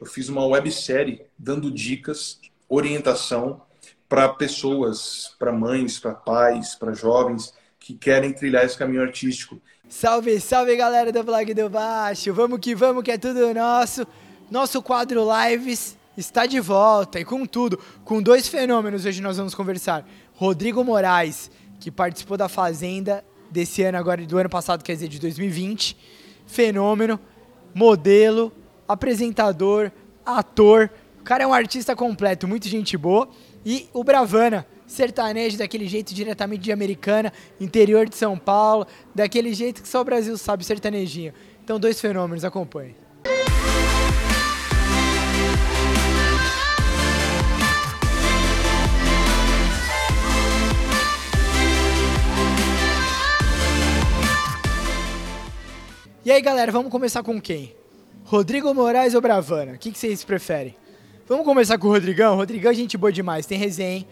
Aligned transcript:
eu 0.00 0.06
fiz 0.06 0.28
uma 0.28 0.46
websérie 0.46 1.22
dando 1.38 1.70
dicas, 1.70 2.40
orientação 2.68 3.62
para 4.08 4.28
pessoas, 4.28 5.34
para 5.38 5.52
mães, 5.52 5.98
para 5.98 6.14
pais, 6.14 6.74
para 6.74 6.92
jovens 6.92 7.52
que 7.78 7.94
querem 7.94 8.32
trilhar 8.32 8.64
esse 8.64 8.76
caminho 8.76 9.02
artístico. 9.02 9.60
Salve, 9.88 10.40
salve 10.40 10.76
galera 10.76 11.10
do 11.10 11.22
Blog 11.22 11.52
do 11.54 11.68
Baixo! 11.70 12.32
Vamos 12.32 12.58
que 12.60 12.74
vamos, 12.74 13.02
que 13.02 13.10
é 13.10 13.18
tudo 13.18 13.52
nosso. 13.54 14.06
Nosso 14.50 14.82
quadro 14.82 15.26
Lives 15.26 15.96
está 16.16 16.46
de 16.46 16.60
volta 16.60 17.20
e 17.20 17.24
com 17.24 17.46
tudo, 17.46 17.78
com 18.04 18.20
dois 18.22 18.48
fenômenos 18.48 19.04
hoje 19.04 19.20
nós 19.20 19.36
vamos 19.36 19.54
conversar. 19.54 20.06
Rodrigo 20.34 20.82
Moraes, 20.84 21.50
que 21.80 21.90
participou 21.90 22.36
da 22.36 22.48
Fazenda 22.48 23.24
desse 23.50 23.82
ano 23.82 23.98
agora, 23.98 24.24
do 24.26 24.38
ano 24.38 24.48
passado, 24.48 24.82
quer 24.82 24.92
dizer, 24.92 25.08
de 25.08 25.18
2020. 25.18 25.96
Fenômeno, 26.46 27.20
modelo, 27.74 28.52
apresentador, 28.88 29.92
ator. 30.24 30.90
O 31.20 31.24
cara 31.24 31.44
é 31.44 31.46
um 31.46 31.52
artista 31.52 31.94
completo, 31.94 32.48
muito 32.48 32.66
gente 32.68 32.96
boa. 32.96 33.28
E 33.64 33.88
o 33.92 34.02
Bravana, 34.02 34.66
sertanejo 34.86 35.58
daquele 35.58 35.86
jeito 35.86 36.14
diretamente 36.14 36.62
de 36.62 36.72
Americana, 36.72 37.32
interior 37.60 38.08
de 38.08 38.16
São 38.16 38.38
Paulo, 38.38 38.86
daquele 39.14 39.52
jeito 39.52 39.82
que 39.82 39.88
só 39.88 40.00
o 40.00 40.04
Brasil 40.04 40.36
sabe, 40.38 40.64
sertanejinho. 40.64 41.34
Então, 41.62 41.78
dois 41.78 42.00
fenômenos, 42.00 42.44
acompanhe. 42.44 42.96
E 56.24 56.30
aí, 56.30 56.42
galera, 56.42 56.70
vamos 56.70 56.90
começar 56.90 57.22
com 57.22 57.40
quem? 57.40 57.74
Rodrigo 58.28 58.74
Moraes 58.74 59.14
ou 59.14 59.22
Bravana? 59.22 59.72
O 59.72 59.78
que, 59.78 59.90
que 59.90 59.98
vocês 59.98 60.22
preferem? 60.22 60.76
Vamos 61.26 61.46
começar 61.46 61.78
com 61.78 61.88
o 61.88 61.90
Rodrigão? 61.90 62.36
Rodrigão 62.36 62.70
é 62.70 62.74
gente 62.74 62.94
boa 62.98 63.10
demais, 63.10 63.46
tem 63.46 63.56
resenha, 63.56 64.04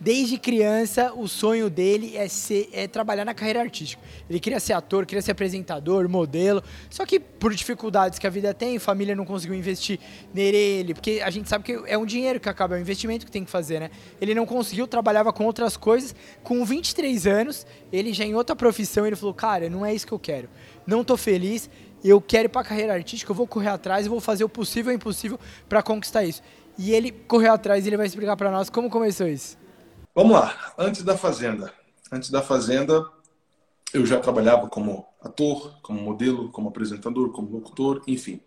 Desde 0.00 0.36
criança, 0.38 1.12
o 1.14 1.28
sonho 1.28 1.70
dele 1.70 2.16
é, 2.16 2.26
ser, 2.28 2.68
é 2.72 2.88
trabalhar 2.88 3.24
na 3.24 3.32
carreira 3.32 3.60
artística. 3.60 4.02
Ele 4.28 4.40
queria 4.40 4.58
ser 4.58 4.72
ator, 4.72 5.06
queria 5.06 5.22
ser 5.22 5.30
apresentador, 5.30 6.08
modelo. 6.08 6.62
Só 6.90 7.06
que 7.06 7.20
por 7.20 7.54
dificuldades 7.54 8.18
que 8.18 8.26
a 8.26 8.30
vida 8.30 8.52
tem, 8.52 8.78
família 8.78 9.14
não 9.14 9.24
conseguiu 9.24 9.56
investir 9.56 10.00
nele, 10.32 10.94
porque 10.94 11.22
a 11.24 11.30
gente 11.30 11.48
sabe 11.48 11.64
que 11.64 11.80
é 11.86 11.96
um 11.96 12.04
dinheiro 12.04 12.40
que 12.40 12.48
acaba, 12.48 12.74
é 12.74 12.78
um 12.78 12.82
investimento 12.82 13.24
que 13.24 13.30
tem 13.30 13.44
que 13.44 13.50
fazer, 13.50 13.80
né? 13.80 13.90
Ele 14.20 14.34
não 14.34 14.44
conseguiu, 14.44 14.86
trabalhava 14.86 15.32
com 15.32 15.44
outras 15.44 15.76
coisas. 15.76 16.14
Com 16.42 16.64
23 16.64 17.26
anos, 17.26 17.66
ele 17.92 18.12
já 18.12 18.24
em 18.24 18.34
outra 18.34 18.56
profissão, 18.56 19.06
ele 19.06 19.16
falou: 19.16 19.32
Cara, 19.32 19.70
não 19.70 19.86
é 19.86 19.94
isso 19.94 20.06
que 20.06 20.12
eu 20.12 20.18
quero. 20.18 20.50
Não 20.86 21.04
tô 21.04 21.16
feliz, 21.16 21.70
eu 22.10 22.20
quero 22.20 22.46
ir 22.46 22.48
para 22.48 22.60
a 22.60 22.64
carreira 22.64 22.92
artística, 22.92 23.30
eu 23.30 23.34
vou 23.34 23.46
correr 23.46 23.68
atrás 23.68 24.06
e 24.06 24.08
vou 24.08 24.20
fazer 24.20 24.44
o 24.44 24.48
possível 24.48 24.92
e 24.92 24.94
o 24.94 24.96
impossível 24.96 25.38
para 25.68 25.82
conquistar 25.82 26.24
isso. 26.24 26.42
E 26.76 26.92
ele 26.92 27.10
correu 27.10 27.52
atrás 27.52 27.84
e 27.84 27.88
ele 27.88 27.96
vai 27.96 28.06
explicar 28.06 28.36
para 28.36 28.50
nós 28.50 28.68
como 28.68 28.90
começou 28.90 29.26
isso. 29.26 29.56
Vamos 30.14 30.32
lá. 30.32 30.74
Antes 30.76 31.02
da 31.02 31.16
Fazenda. 31.16 31.72
Antes 32.12 32.30
da 32.30 32.42
Fazenda, 32.42 33.04
eu 33.92 34.04
já 34.04 34.20
trabalhava 34.20 34.68
como 34.68 35.06
ator, 35.22 35.78
como 35.82 36.00
modelo, 36.00 36.50
como 36.50 36.68
apresentador, 36.68 37.30
como 37.30 37.50
locutor, 37.50 38.02
enfim. 38.06 38.40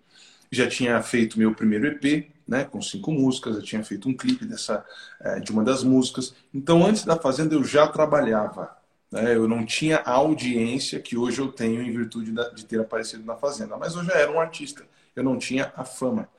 Já 0.52 0.68
tinha 0.68 1.02
feito 1.02 1.40
meu 1.40 1.54
primeiro 1.54 1.88
EP, 1.88 2.32
né, 2.48 2.64
com 2.64 2.82
cinco 2.82 3.12
músicas, 3.12 3.58
já 3.58 3.62
tinha 3.62 3.84
feito 3.84 4.08
um 4.08 4.16
clipe 4.16 4.46
dessa, 4.46 4.86
eh, 5.20 5.40
de 5.40 5.52
uma 5.52 5.64
das 5.64 5.84
músicas. 5.84 6.34
Então, 6.54 6.86
antes 6.86 7.04
da 7.04 7.18
Fazenda, 7.18 7.56
eu 7.56 7.64
já 7.64 7.88
trabalhava. 7.88 8.77
Né? 9.12 9.36
Eu 9.36 9.48
não 9.48 9.66
tinha 9.66 9.98
a 9.98 10.12
audiência 10.12 11.00
que 11.00 11.18
hoje 11.18 11.40
eu 11.40 11.52
tenho 11.52 11.82
em 11.82 11.92
virtude 11.92 12.34
de 12.56 12.66
ter 12.66 12.80
aparecido 12.80 13.24
na 13.24 13.36
Fazenda, 13.36 13.78
mas 13.78 13.96
eu 13.96 14.04
já 14.04 14.14
era 14.14 14.32
um 14.32 14.40
artista. 14.40 14.84
Eu 15.16 15.24
não 15.24 15.38
tinha 15.38 15.72
a 15.76 15.84
fama. 15.84 16.30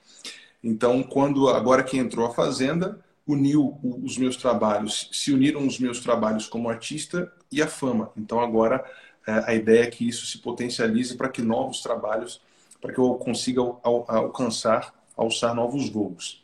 Então, 0.62 1.02
quando 1.02 1.48
agora 1.48 1.82
que 1.82 1.96
entrou 1.96 2.26
a 2.26 2.34
Fazenda, 2.34 2.98
uniu 3.28 3.78
os 3.82 4.16
meus 4.16 4.36
trabalhos, 4.36 5.10
se 5.12 5.32
uniram 5.32 5.66
os 5.66 5.78
meus 5.78 6.00
trabalhos 6.00 6.46
como 6.46 6.70
artista 6.70 7.30
e 7.52 7.60
a 7.60 7.66
fama. 7.66 8.10
Então 8.16 8.40
agora 8.40 8.82
é, 9.26 9.44
a 9.46 9.54
ideia 9.54 9.84
é 9.84 9.90
que 9.90 10.08
isso 10.08 10.24
se 10.24 10.38
potencialize 10.38 11.14
para 11.14 11.28
que 11.28 11.42
novos 11.42 11.82
trabalhos, 11.82 12.40
para 12.80 12.90
que 12.92 12.98
eu 12.98 13.14
consiga 13.16 13.60
alcançar, 13.82 14.94
alçar 15.14 15.54
novos 15.54 15.90
voos. 15.90 16.42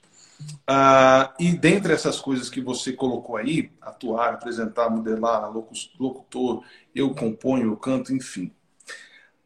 Ah, 0.67 1.35
e 1.39 1.53
dentre 1.53 1.93
essas 1.93 2.21
coisas 2.21 2.49
que 2.49 2.61
você 2.61 2.93
colocou 2.93 3.37
aí, 3.37 3.71
atuar, 3.81 4.35
apresentar, 4.35 4.91
modelar, 4.91 5.53
locutor, 5.99 6.65
eu 6.95 7.15
componho, 7.15 7.71
eu 7.71 7.77
canto, 7.77 8.13
enfim. 8.15 8.51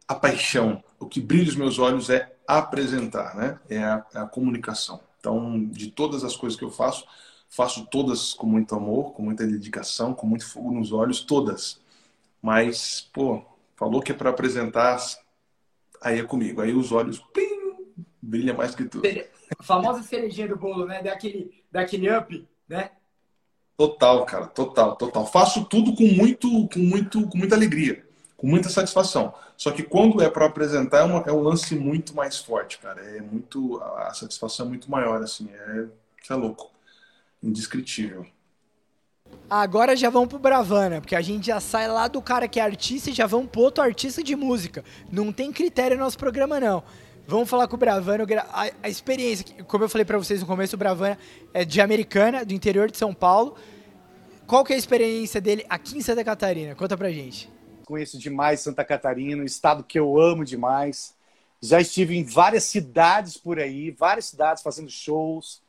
A 0.07 0.15
paixão, 0.15 0.83
o 0.99 1.05
que 1.05 1.21
brilha 1.21 1.49
os 1.49 1.55
meus 1.55 1.77
olhos 1.77 2.09
é 2.09 2.35
apresentar, 2.47 3.35
né? 3.35 3.59
É 3.69 3.83
a, 3.83 4.05
é 4.13 4.19
a 4.19 4.25
comunicação. 4.25 5.01
Então, 5.19 5.63
de 5.65 5.91
todas 5.91 6.23
as 6.23 6.35
coisas 6.35 6.57
que 6.57 6.65
eu 6.65 6.71
faço, 6.71 7.05
Faço 7.49 7.87
todas 7.87 8.33
com 8.35 8.45
muito 8.45 8.75
amor, 8.75 9.13
com 9.13 9.23
muita 9.23 9.45
dedicação, 9.45 10.13
com 10.13 10.27
muito 10.27 10.47
fogo 10.47 10.71
nos 10.71 10.91
olhos, 10.91 11.21
todas. 11.21 11.81
Mas, 12.39 13.09
pô, 13.11 13.43
falou 13.75 14.01
que 14.01 14.11
é 14.11 14.15
para 14.15 14.29
apresentar, 14.29 14.99
aí 15.99 16.19
é 16.19 16.23
comigo. 16.23 16.61
Aí 16.61 16.73
os 16.73 16.91
olhos, 16.91 17.17
plim, 17.33 17.95
brilha 18.21 18.53
mais 18.53 18.75
que 18.75 18.85
tudo. 18.85 19.01
A 19.57 19.63
famosa 19.63 20.03
cerejinha 20.03 20.47
do 20.47 20.55
bolo, 20.55 20.85
né? 20.85 21.01
Daquele, 21.01 21.63
daquele 21.71 22.09
up, 22.15 22.47
né? 22.67 22.91
Total, 23.77 24.25
cara, 24.25 24.47
total, 24.47 24.95
total. 24.95 25.25
Faço 25.25 25.63
tudo 25.65 25.95
com 25.95 26.03
muito, 26.03 26.67
com 26.67 26.79
muito, 26.79 27.27
com 27.29 27.37
muita 27.37 27.55
alegria, 27.55 28.05
com 28.35 28.45
muita 28.45 28.67
satisfação. 28.69 29.33
Só 29.55 29.71
que 29.71 29.83
quando 29.83 30.21
é 30.21 30.29
para 30.29 30.45
apresentar 30.45 30.99
é, 30.99 31.03
uma, 31.03 31.23
é 31.25 31.31
um 31.31 31.41
lance 31.41 31.75
muito 31.75 32.13
mais 32.15 32.37
forte, 32.37 32.77
cara. 32.79 33.01
É 33.01 33.21
muito, 33.21 33.81
a 33.81 34.13
satisfação 34.13 34.65
é 34.65 34.69
muito 34.69 34.91
maior, 34.91 35.23
assim. 35.23 35.49
É, 35.51 35.85
é 36.29 36.35
louco 36.35 36.69
indescritível. 37.41 38.25
Agora 39.49 39.95
já 39.95 40.09
vamos 40.09 40.29
pro 40.29 40.37
Bravana, 40.37 41.01
porque 41.01 41.15
a 41.15 41.21
gente 41.21 41.47
já 41.47 41.59
sai 41.59 41.87
lá 41.87 42.07
do 42.07 42.21
cara 42.21 42.47
que 42.47 42.59
é 42.59 42.63
artista 42.63 43.09
e 43.09 43.13
já 43.13 43.25
vamos 43.25 43.49
pro 43.49 43.61
outro 43.61 43.83
artista 43.83 44.21
de 44.21 44.35
música. 44.35 44.83
Não 45.11 45.31
tem 45.31 45.51
critério 45.51 45.97
no 45.97 46.03
nosso 46.03 46.17
programa, 46.17 46.59
não. 46.59 46.83
Vamos 47.29 47.47
falar 47.47 47.67
com 47.67 47.75
o 47.75 47.77
Bravana. 47.77 48.25
A, 48.51 48.71
a 48.81 48.89
experiência, 48.89 49.45
como 49.65 49.83
eu 49.83 49.89
falei 49.89 50.03
para 50.03 50.17
vocês 50.17 50.41
no 50.41 50.47
começo, 50.47 50.75
o 50.75 50.79
Bravana 50.79 51.15
é 51.53 51.63
de 51.63 51.79
Americana, 51.79 52.43
do 52.43 52.55
interior 52.55 52.89
de 52.89 52.97
São 52.97 53.13
Paulo. 53.13 53.55
Qual 54.47 54.65
que 54.65 54.73
é 54.73 54.75
a 54.75 54.79
experiência 54.79 55.39
dele 55.39 55.63
aqui 55.69 55.95
em 55.95 56.01
Santa 56.01 56.23
Catarina? 56.23 56.73
Conta 56.73 56.97
pra 56.97 57.11
gente. 57.11 57.47
Conheço 57.85 58.17
demais 58.17 58.61
Santa 58.61 58.83
Catarina, 58.83 59.43
um 59.43 59.45
estado 59.45 59.83
que 59.83 59.99
eu 59.99 60.19
amo 60.19 60.43
demais. 60.43 61.13
Já 61.61 61.79
estive 61.79 62.17
em 62.17 62.23
várias 62.23 62.63
cidades 62.63 63.37
por 63.37 63.59
aí, 63.59 63.91
várias 63.91 64.25
cidades 64.25 64.63
fazendo 64.63 64.89
shows 64.89 65.61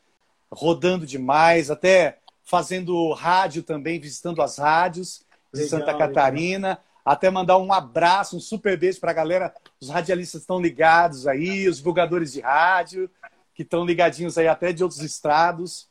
rodando 0.51 1.05
demais, 1.05 1.69
até 1.69 2.17
fazendo 2.43 3.13
rádio 3.13 3.61
também, 3.61 3.99
visitando 3.99 4.41
as 4.41 4.57
rádios 4.57 5.21
de 5.53 5.61
legal, 5.61 5.79
Santa 5.79 5.95
Catarina. 5.95 6.69
Legal. 6.69 6.83
Até 7.03 7.29
mandar 7.29 7.57
um 7.57 7.73
abraço, 7.73 8.37
um 8.37 8.39
super 8.39 8.77
beijo 8.77 8.99
para 8.99 9.11
a 9.11 9.15
galera. 9.15 9.53
Os 9.79 9.89
radialistas 9.89 10.41
estão 10.41 10.61
ligados 10.61 11.27
aí, 11.27 11.67
os 11.67 11.77
divulgadores 11.77 12.33
de 12.33 12.41
rádio, 12.41 13.09
que 13.55 13.63
estão 13.63 13.85
ligadinhos 13.85 14.37
aí 14.37 14.47
até 14.47 14.71
de 14.71 14.83
outros 14.83 15.01
estados. 15.01 15.87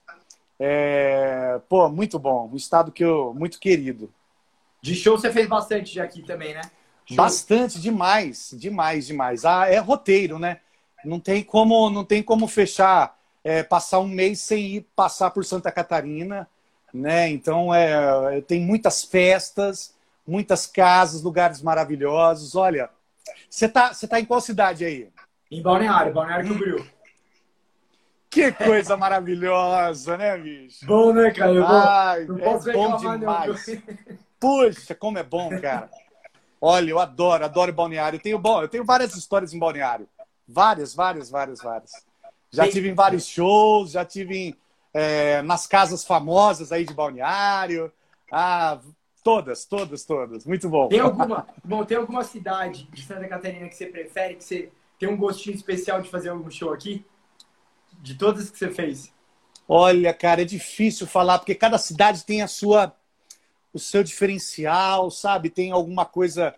É... 0.59 1.61
Pô, 1.69 1.89
muito 1.89 2.19
bom. 2.19 2.49
Um 2.53 2.57
estado 2.57 2.93
que 2.93 3.05
eu 3.05 3.35
muito 3.35 3.59
querido. 3.59 4.13
De 4.83 4.95
show 4.95 5.19
você 5.19 5.31
fez 5.33 5.49
bastante 5.49 5.95
já 5.95 6.05
aqui 6.05 6.23
também, 6.23 6.55
né? 6.55 6.63
Show. 7.05 7.17
Bastante, 7.17 7.81
demais, 7.81 8.55
demais, 8.57 9.07
demais. 9.07 9.45
Ah, 9.45 9.67
é 9.67 9.79
roteiro, 9.79 10.39
né? 10.39 10.61
Não 11.05 11.19
tem 11.19 11.43
como, 11.43 11.91
não 11.91 12.05
tem 12.05 12.23
como 12.23 12.47
fechar 12.47 13.19
é, 13.43 13.63
passar 13.63 14.01
um 14.01 14.07
mês 14.07 14.41
sem 14.41 14.77
ir 14.77 14.87
passar 14.95 15.31
por 15.31 15.45
Santa 15.45 15.73
Catarina, 15.73 16.49
né? 16.93 17.29
Então 17.31 17.75
é, 17.75 18.41
tem 18.43 18.61
muitas 18.61 19.03
festas, 19.03 19.95
muitas 20.31 20.67
casas, 20.67 21.23
lugares 21.23 21.61
maravilhosos. 21.61 22.55
Olha, 22.55 22.89
você 23.49 23.69
tá, 23.69 23.93
você 23.93 24.07
tá 24.07 24.21
em 24.21 24.25
qual 24.25 24.41
cidade 24.41 24.85
aí? 24.85 25.11
Em 25.51 25.61
Balneário, 25.61 26.13
Balneário 26.13 26.49
Camboriú. 26.49 26.87
Que 28.31 28.53
coisa 28.53 28.97
maravilhosa, 28.97 30.17
né, 30.17 30.39
bicho? 30.39 30.87
Bom, 30.87 31.13
né, 31.13 31.33
cara? 31.33 31.51
Eu 31.51 31.67
Ai, 31.67 32.25
não 32.27 32.39
é 32.39 32.73
bom 32.73 32.97
demais. 32.97 33.83
Puxa, 34.39 34.95
como 34.95 35.19
é 35.19 35.25
bom, 35.25 35.51
cara. 35.61 35.91
Olha, 36.61 36.91
eu 36.91 37.01
adoro, 37.01 37.45
adoro 37.45 37.73
balneário. 37.73 38.17
Eu 38.19 38.23
tenho, 38.23 38.39
bom, 38.39 38.63
eu 38.63 38.69
tenho 38.69 38.85
várias 38.85 39.17
histórias 39.17 39.53
em 39.53 39.59
balneário. 39.59 40.09
Várias, 40.47 40.95
várias, 40.95 41.29
várias, 41.29 41.61
várias. 41.61 41.91
Já 42.53 42.69
tive 42.69 42.89
em 42.89 42.95
vários 42.95 43.27
shows, 43.27 43.91
já 43.91 44.05
tive 44.05 44.37
em, 44.37 44.57
é, 44.95 45.43
nas 45.43 45.67
casas 45.67 46.05
famosas 46.05 46.71
aí 46.71 46.85
de 46.85 46.95
balneário. 46.95 47.93
Ah, 48.31 48.79
todas, 49.23 49.65
todas, 49.65 50.05
todas. 50.05 50.45
Muito 50.45 50.69
bom. 50.69 50.89
Tem 50.89 51.01
alguma, 51.01 51.47
bom, 51.65 51.85
tem 51.85 51.97
alguma 51.97 52.25
cidade 52.25 52.89
de 52.93 53.03
Santa 53.03 53.29
Catarina 53.29 53.69
que 53.69 53.77
você 53.77 53.87
prefere, 53.87 54.35
que 54.35 54.45
você 54.45 54.71
tem 54.99 55.09
um 55.09 55.17
gostinho 55.17 55.55
especial 55.55 56.01
de 56.01 56.11
fazer 56.11 56.31
algum 56.31 56.51
show 56.51 56.73
aqui? 56.73 57.05
De 58.01 58.15
todas 58.15 58.51
que 58.51 58.59
você 58.59 58.71
fez? 58.71 59.13
Olha, 59.69 60.13
cara, 60.13 60.43
é 60.43 60.45
difícil 60.45 61.07
falar, 61.07 61.39
porque 61.39 61.55
cada 61.55 61.79
cidade 61.79 62.25
tem 62.25 62.43
a 62.43 62.49
sua 62.49 62.95
o 63.73 63.79
seu 63.79 64.03
diferencial, 64.03 65.13
sabe? 65.13 65.49
Tem 65.49 65.71
alguma 65.71 66.05
coisa 66.05 66.55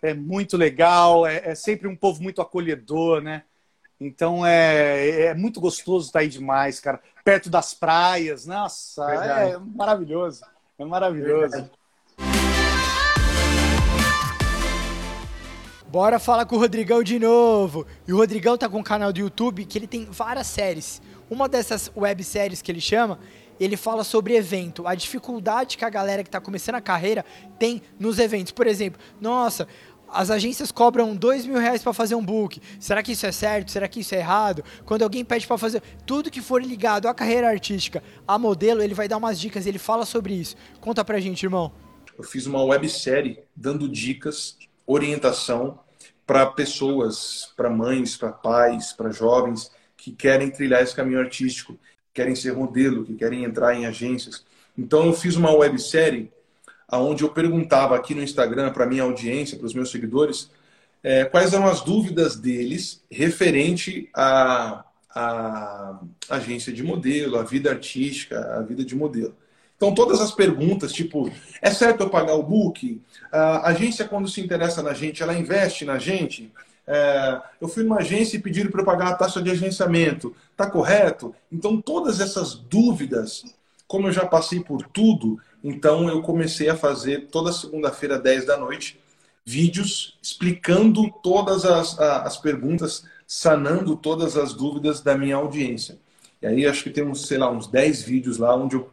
é 0.00 0.14
muito 0.14 0.56
legal, 0.56 1.26
é, 1.26 1.50
é 1.50 1.54
sempre 1.54 1.86
um 1.86 1.94
povo 1.94 2.22
muito 2.22 2.42
acolhedor, 2.42 3.22
né? 3.22 3.44
Então 4.00 4.44
é, 4.44 5.26
é 5.26 5.34
muito 5.34 5.60
gostoso 5.60 6.06
estar 6.06 6.20
aí 6.20 6.28
demais, 6.28 6.80
cara. 6.80 7.00
Perto 7.24 7.48
das 7.48 7.72
praias, 7.72 8.46
nossa, 8.46 9.06
Verdade. 9.06 9.52
é 9.52 9.58
maravilhoso. 9.58 10.44
É 10.76 10.84
maravilhoso. 10.84 11.50
Verdade. 11.52 11.70
Bora 15.92 16.18
falar 16.18 16.46
com 16.46 16.56
o 16.56 16.58
Rodrigão 16.58 17.02
de 17.02 17.18
novo. 17.18 17.86
E 18.08 18.14
o 18.14 18.16
Rodrigão 18.16 18.56
tá 18.56 18.66
com 18.66 18.78
um 18.78 18.82
canal 18.82 19.12
do 19.12 19.20
YouTube 19.20 19.66
que 19.66 19.76
ele 19.76 19.86
tem 19.86 20.06
várias 20.06 20.46
séries. 20.46 21.02
Uma 21.28 21.46
dessas 21.46 21.92
webséries 21.94 22.62
que 22.62 22.72
ele 22.72 22.80
chama, 22.80 23.18
ele 23.60 23.76
fala 23.76 24.02
sobre 24.02 24.34
evento, 24.34 24.88
a 24.88 24.94
dificuldade 24.94 25.76
que 25.76 25.84
a 25.84 25.90
galera 25.90 26.22
que 26.22 26.30
está 26.30 26.40
começando 26.40 26.76
a 26.76 26.80
carreira 26.80 27.26
tem 27.58 27.82
nos 28.00 28.18
eventos. 28.18 28.52
Por 28.52 28.66
exemplo, 28.66 28.98
nossa, 29.20 29.68
as 30.08 30.30
agências 30.30 30.72
cobram 30.72 31.14
dois 31.14 31.44
mil 31.44 31.58
reais 31.58 31.82
para 31.82 31.92
fazer 31.92 32.14
um 32.14 32.24
book. 32.24 32.58
Será 32.80 33.02
que 33.02 33.12
isso 33.12 33.26
é 33.26 33.32
certo? 33.32 33.70
Será 33.70 33.86
que 33.86 34.00
isso 34.00 34.14
é 34.14 34.18
errado? 34.18 34.64
Quando 34.86 35.02
alguém 35.02 35.22
pede 35.22 35.46
para 35.46 35.58
fazer 35.58 35.82
tudo 36.06 36.30
que 36.30 36.40
for 36.40 36.62
ligado 36.62 37.06
à 37.06 37.12
carreira 37.12 37.50
artística, 37.50 38.02
a 38.26 38.38
modelo, 38.38 38.82
ele 38.82 38.94
vai 38.94 39.08
dar 39.08 39.18
umas 39.18 39.38
dicas. 39.38 39.66
Ele 39.66 39.78
fala 39.78 40.06
sobre 40.06 40.32
isso. 40.32 40.56
Conta 40.80 41.04
pra 41.04 41.20
gente, 41.20 41.42
irmão. 41.42 41.70
Eu 42.16 42.24
fiz 42.24 42.46
uma 42.46 42.64
websérie 42.64 43.40
dando 43.54 43.86
dicas 43.86 44.56
orientação 44.86 45.78
para 46.26 46.46
pessoas, 46.46 47.52
para 47.56 47.68
mães, 47.68 48.16
para 48.16 48.32
pais, 48.32 48.92
para 48.92 49.10
jovens 49.10 49.70
que 49.96 50.10
querem 50.10 50.50
trilhar 50.50 50.82
esse 50.82 50.94
caminho 50.94 51.20
artístico, 51.20 51.78
querem 52.12 52.34
ser 52.34 52.54
modelo, 52.54 53.04
que 53.04 53.14
querem 53.14 53.44
entrar 53.44 53.74
em 53.74 53.86
agências. 53.86 54.44
Então 54.76 55.06
eu 55.06 55.12
fiz 55.12 55.36
uma 55.36 55.52
websérie 55.52 56.30
onde 56.90 57.22
eu 57.22 57.30
perguntava 57.30 57.96
aqui 57.96 58.14
no 58.14 58.22
Instagram 58.22 58.72
para 58.72 58.86
minha 58.86 59.02
audiência, 59.02 59.56
para 59.56 59.66
os 59.66 59.74
meus 59.74 59.90
seguidores, 59.90 60.50
é, 61.02 61.24
quais 61.24 61.52
eram 61.52 61.66
as 61.66 61.80
dúvidas 61.80 62.36
deles 62.36 63.02
referente 63.10 64.08
à, 64.14 64.84
à 65.10 66.00
agência 66.28 66.72
de 66.72 66.82
modelo, 66.82 67.38
à 67.38 67.42
vida 67.42 67.70
artística, 67.70 68.38
à 68.56 68.62
vida 68.62 68.84
de 68.84 68.94
modelo. 68.94 69.34
Então, 69.82 69.92
todas 69.92 70.20
as 70.20 70.30
perguntas, 70.30 70.92
tipo, 70.92 71.28
é 71.60 71.68
certo 71.68 72.04
eu 72.04 72.08
pagar 72.08 72.36
o 72.36 72.42
book? 72.44 73.02
A 73.32 73.70
agência, 73.70 74.06
quando 74.06 74.28
se 74.28 74.40
interessa 74.40 74.80
na 74.80 74.94
gente, 74.94 75.24
ela 75.24 75.36
investe 75.36 75.84
na 75.84 75.98
gente? 75.98 76.52
É, 76.86 77.42
eu 77.60 77.66
fui 77.66 77.82
numa 77.82 77.98
agência 77.98 78.36
e 78.36 78.40
pediram 78.40 78.70
para 78.70 78.82
eu 78.82 78.84
pagar 78.84 79.08
a 79.08 79.14
taxa 79.16 79.42
de 79.42 79.50
agenciamento. 79.50 80.36
Tá 80.56 80.70
correto? 80.70 81.34
Então, 81.50 81.82
todas 81.82 82.20
essas 82.20 82.54
dúvidas, 82.54 83.42
como 83.88 84.06
eu 84.06 84.12
já 84.12 84.24
passei 84.24 84.60
por 84.60 84.86
tudo, 84.86 85.40
então 85.64 86.08
eu 86.08 86.22
comecei 86.22 86.68
a 86.68 86.76
fazer 86.76 87.26
toda 87.32 87.52
segunda-feira, 87.52 88.20
10 88.20 88.46
da 88.46 88.56
noite, 88.56 89.00
vídeos 89.44 90.16
explicando 90.22 91.10
todas 91.24 91.64
as, 91.64 91.98
as 91.98 92.36
perguntas, 92.36 93.04
sanando 93.26 93.96
todas 93.96 94.36
as 94.36 94.54
dúvidas 94.54 95.00
da 95.00 95.18
minha 95.18 95.34
audiência. 95.34 95.98
E 96.40 96.46
aí 96.46 96.66
acho 96.68 96.84
que 96.84 96.90
tem 96.90 97.02
uns, 97.04 97.26
sei 97.26 97.38
lá, 97.38 97.50
uns 97.50 97.66
10 97.66 98.02
vídeos 98.02 98.38
lá 98.38 98.54
onde 98.54 98.76
eu 98.76 98.88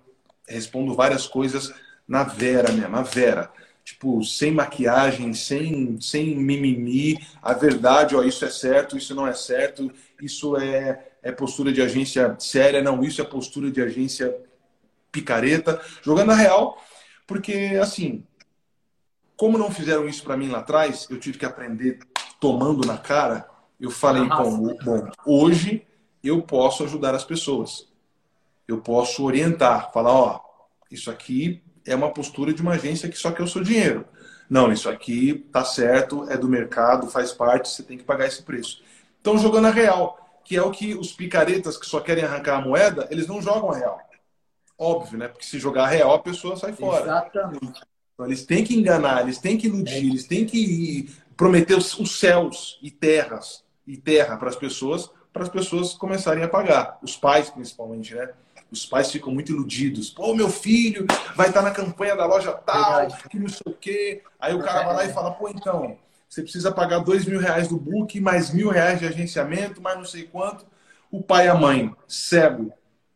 respondo 0.49 0.93
várias 0.93 1.27
coisas 1.27 1.73
na 2.07 2.23
Vera 2.23 2.71
mesmo, 2.71 2.95
a 2.95 3.01
Vera. 3.01 3.51
Tipo, 3.83 4.23
sem 4.23 4.51
maquiagem, 4.51 5.33
sem, 5.33 5.99
sem 5.99 6.35
mimimi, 6.35 7.17
a 7.41 7.53
verdade, 7.53 8.15
ó, 8.15 8.21
isso 8.21 8.45
é 8.45 8.49
certo, 8.49 8.97
isso 8.97 9.15
não 9.15 9.25
é 9.25 9.33
certo, 9.33 9.91
isso 10.21 10.55
é, 10.57 11.07
é 11.23 11.31
postura 11.31 11.71
de 11.71 11.81
agência 11.81 12.35
séria, 12.37 12.83
não, 12.83 13.03
isso 13.03 13.21
é 13.21 13.25
postura 13.25 13.71
de 13.71 13.81
agência 13.81 14.35
picareta, 15.11 15.81
jogando 16.03 16.31
a 16.31 16.35
real, 16.35 16.79
porque 17.25 17.79
assim, 17.81 18.23
como 19.35 19.57
não 19.57 19.71
fizeram 19.71 20.07
isso 20.07 20.23
para 20.23 20.37
mim 20.37 20.49
lá 20.49 20.59
atrás, 20.59 21.07
eu 21.09 21.19
tive 21.19 21.37
que 21.37 21.45
aprender 21.45 21.99
tomando 22.39 22.85
na 22.85 22.97
cara. 22.97 23.49
Eu 23.79 23.89
falei, 23.89 24.27
bom, 24.27 24.75
bom, 24.83 25.09
hoje 25.25 25.87
eu 26.23 26.41
posso 26.41 26.83
ajudar 26.83 27.15
as 27.15 27.23
pessoas 27.23 27.88
eu 28.71 28.79
posso 28.79 29.23
orientar, 29.23 29.91
falar, 29.91 30.13
ó, 30.13 30.41
isso 30.91 31.09
aqui 31.09 31.61
é 31.85 31.95
uma 31.95 32.11
postura 32.11 32.53
de 32.53 32.61
uma 32.61 32.73
agência 32.73 33.09
que 33.09 33.17
só 33.17 33.31
quer 33.31 33.43
o 33.43 33.47
seu 33.47 33.63
dinheiro. 33.63 34.05
Não, 34.49 34.71
isso 34.71 34.89
aqui 34.89 35.45
tá 35.51 35.63
certo, 35.63 36.29
é 36.29 36.37
do 36.37 36.47
mercado, 36.47 37.07
faz 37.07 37.31
parte, 37.31 37.69
você 37.69 37.83
tem 37.83 37.97
que 37.97 38.03
pagar 38.03 38.27
esse 38.27 38.41
preço. 38.43 38.81
Então, 39.21 39.37
jogando 39.37 39.67
a 39.67 39.71
real, 39.71 40.17
que 40.43 40.55
é 40.55 40.61
o 40.61 40.71
que 40.71 40.95
os 40.95 41.11
picaretas 41.11 41.77
que 41.77 41.85
só 41.85 41.99
querem 41.99 42.23
arrancar 42.23 42.57
a 42.57 42.61
moeda, 42.61 43.07
eles 43.11 43.27
não 43.27 43.41
jogam 43.41 43.71
a 43.71 43.77
real. 43.77 43.99
Óbvio, 44.77 45.19
né? 45.19 45.27
Porque 45.27 45.45
se 45.45 45.59
jogar 45.59 45.83
a 45.83 45.87
real, 45.87 46.13
a 46.13 46.19
pessoa 46.19 46.55
sai 46.55 46.73
fora. 46.73 47.03
Exatamente. 47.03 47.81
Então, 48.13 48.25
eles 48.25 48.45
têm 48.45 48.63
que 48.63 48.75
enganar, 48.75 49.21
eles 49.21 49.37
têm 49.37 49.57
que 49.57 49.67
iludir, 49.67 50.09
eles 50.09 50.25
têm 50.25 50.45
que 50.45 51.09
prometer 51.37 51.75
os 51.75 52.17
céus 52.17 52.79
e 52.81 52.89
terras 52.89 53.63
e 53.85 53.97
terra 53.97 54.37
para 54.37 54.49
as 54.49 54.55
pessoas, 54.55 55.09
para 55.31 55.43
as 55.43 55.49
pessoas 55.49 55.93
começarem 55.93 56.43
a 56.43 56.47
pagar. 56.47 56.97
Os 57.01 57.15
pais, 57.15 57.49
principalmente, 57.49 58.15
né? 58.15 58.29
Os 58.71 58.85
pais 58.85 59.11
ficam 59.11 59.33
muito 59.33 59.51
iludidos. 59.51 60.09
Pô, 60.11 60.35
meu 60.35 60.49
filho 60.49 61.07
vai 61.35 61.47
estar 61.47 61.61
na 61.61 61.71
campanha 61.71 62.15
da 62.15 62.25
loja 62.25 62.51
tal, 62.53 63.07
que 63.29 63.39
não 63.39 63.49
sei 63.49 63.61
o 63.65 63.73
quê. 63.73 64.21
Aí 64.39 64.53
o 64.53 64.61
cara 64.61 64.83
vai 64.83 64.95
lá 64.95 65.05
e 65.05 65.13
fala, 65.13 65.31
pô, 65.31 65.49
então, 65.49 65.97
você 66.29 66.43
precisa 66.43 66.71
pagar 66.71 66.99
dois 66.99 67.25
mil 67.25 67.39
reais 67.39 67.67
do 67.67 67.77
book, 67.77 68.19
mais 68.19 68.51
mil 68.53 68.69
reais 68.69 68.99
de 68.99 69.07
agenciamento, 69.07 69.81
mais 69.81 69.97
não 69.97 70.05
sei 70.05 70.23
quanto. 70.23 70.65
O 71.11 71.23
pai 71.23 71.47
e 71.47 71.49
a 71.49 71.55
mãe, 71.55 71.91
cego, 72.07 72.71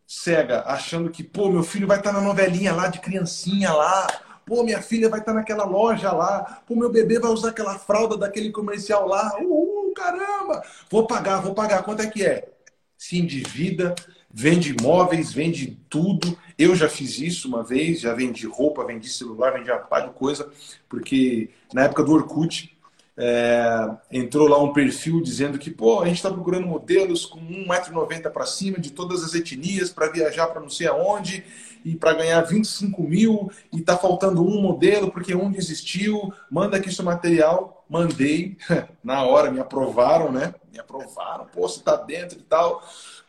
cega, 0.08 0.64
achando 0.66 1.12
que, 1.12 1.24
pô, 1.24 1.50
meu 1.50 1.62
filho 1.62 1.86
vai 1.88 2.00
estar 2.00 2.12
na 2.12 2.22
novelinha 2.22 2.74
lá 2.74 2.88
de 2.88 3.00
criancinha 3.00 3.72
lá. 3.72 4.08
Pô, 4.46 4.64
minha 4.64 4.82
filha 4.82 5.10
vai 5.10 5.20
estar 5.20 5.34
naquela 5.34 5.64
loja 5.64 6.12
lá. 6.12 6.64
Pô, 6.68 6.76
meu 6.76 6.92
bebê 6.92 7.20
vai 7.20 7.32
usar 7.32 7.50
aquela 7.50 7.78
fralda 7.78 8.18
daquele 8.18 8.52
comercial 8.52 9.08
lá. 9.08 9.38
Uh, 9.40 9.94
caramba! 9.96 10.64
Vou 10.90 11.06
pagar, 11.06 11.40
vou 11.40 11.54
pagar. 11.54 11.84
Quanto 11.84 12.02
é 12.02 12.08
que 12.08 12.26
é? 12.26 12.50
Se 12.98 13.18
endivida, 13.20 13.94
vende 14.34 14.76
imóveis, 14.78 15.32
vende 15.32 15.78
tudo. 15.88 16.36
Eu 16.58 16.76
já 16.76 16.90
fiz 16.90 17.20
isso 17.20 17.48
uma 17.48 17.64
vez, 17.64 18.02
já 18.02 18.14
vendi 18.14 18.48
roupa, 18.48 18.84
vendi 18.84 19.08
celular, 19.08 19.52
vendi 19.52 19.72
a 19.72 19.78
par 19.78 20.08
de 20.08 20.14
coisa, 20.14 20.50
porque 20.90 21.52
na 21.72 21.84
época 21.84 22.04
do 22.04 22.14
Orkut 22.14 22.76
é, 23.16 23.90
entrou 24.12 24.48
lá 24.48 24.62
um 24.62 24.74
perfil 24.74 25.22
dizendo 25.22 25.60
que 25.60 25.70
pô, 25.70 26.02
a 26.02 26.08
gente 26.08 26.16
está 26.16 26.32
procurando 26.32 26.66
modelos 26.66 27.28
com 27.28 27.40
1,90m 27.40 28.32
para 28.32 28.46
cima, 28.48 28.80
de 28.80 28.92
todas 28.92 29.24
as 29.24 29.36
etnias, 29.36 29.92
para 29.92 30.12
viajar 30.12 30.48
para 30.48 30.62
não 30.62 30.70
sei 30.70 30.88
aonde, 30.88 31.44
e 31.86 31.96
para 31.96 32.14
ganhar 32.14 32.42
25 32.42 33.04
mil, 33.04 33.52
e 33.72 33.80
está 33.80 33.98
faltando 33.98 34.44
um 34.44 34.62
modelo 34.62 35.12
porque 35.12 35.36
um 35.36 35.52
desistiu, 35.52 36.34
manda 36.50 36.78
aqui 36.78 36.92
seu 36.92 37.06
material. 37.06 37.86
Mandei, 37.90 38.58
na 39.04 39.24
hora 39.24 39.52
me 39.52 39.60
aprovaram, 39.60 40.32
né? 40.32 40.56
Me 40.72 40.80
aprovaram, 40.80 41.46
pô, 41.46 41.68
você 41.68 41.80
está 41.80 41.96
dentro 41.96 42.40
e 42.40 42.42
tal. 42.42 42.82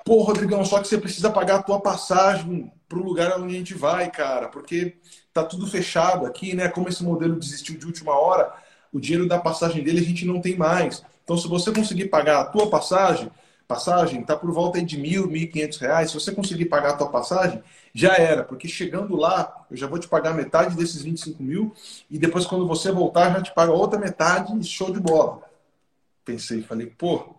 Pô, 0.04 0.22
Rodrigão, 0.22 0.62
só 0.66 0.80
que 0.80 0.86
você 0.86 0.98
precisa 0.98 1.30
pagar 1.30 1.56
a 1.56 1.62
tua 1.62 1.80
passagem 1.80 2.70
para 2.86 2.98
o 2.98 3.02
lugar 3.02 3.40
onde 3.40 3.54
a 3.54 3.58
gente 3.58 3.72
vai, 3.72 4.10
cara, 4.10 4.48
porque 4.48 4.98
tá 5.32 5.42
tudo 5.42 5.66
fechado 5.66 6.26
aqui, 6.26 6.54
né? 6.54 6.68
Como 6.68 6.90
esse 6.90 7.02
modelo 7.02 7.38
desistiu 7.38 7.78
de 7.78 7.86
última 7.86 8.12
hora, 8.12 8.52
o 8.92 9.00
dinheiro 9.00 9.26
da 9.26 9.38
passagem 9.38 9.82
dele 9.82 10.00
a 10.00 10.04
gente 10.04 10.26
não 10.26 10.42
tem 10.42 10.56
mais. 10.58 11.02
Então, 11.24 11.38
se 11.38 11.48
você 11.48 11.72
conseguir 11.72 12.08
pagar 12.08 12.40
a 12.40 12.44
tua 12.44 12.68
passagem, 12.68 13.30
passagem 13.66 14.22
tá 14.22 14.36
por 14.36 14.52
volta 14.52 14.82
de 14.82 14.98
mil, 14.98 15.26
mil 15.26 15.42
e 15.42 15.46
quinhentos 15.46 15.78
reais. 15.78 16.10
Se 16.10 16.20
você 16.20 16.32
conseguir 16.32 16.66
pagar 16.66 16.90
a 16.90 16.96
tua 16.96 17.08
passagem, 17.08 17.62
já 17.94 18.14
era, 18.14 18.44
porque 18.44 18.68
chegando 18.68 19.16
lá, 19.16 19.66
eu 19.70 19.76
já 19.76 19.86
vou 19.86 19.98
te 19.98 20.06
pagar 20.06 20.34
metade 20.34 20.76
desses 20.76 21.00
25 21.00 21.42
mil 21.42 21.72
e 22.10 22.18
depois 22.18 22.44
quando 22.44 22.68
você 22.68 22.92
voltar, 22.92 23.32
já 23.32 23.42
te 23.42 23.54
paga 23.54 23.72
outra 23.72 23.98
metade 23.98 24.62
show 24.64 24.92
de 24.92 25.00
bola. 25.00 25.42
Pensei, 26.24 26.62
falei, 26.62 26.86
pô, 26.86 27.34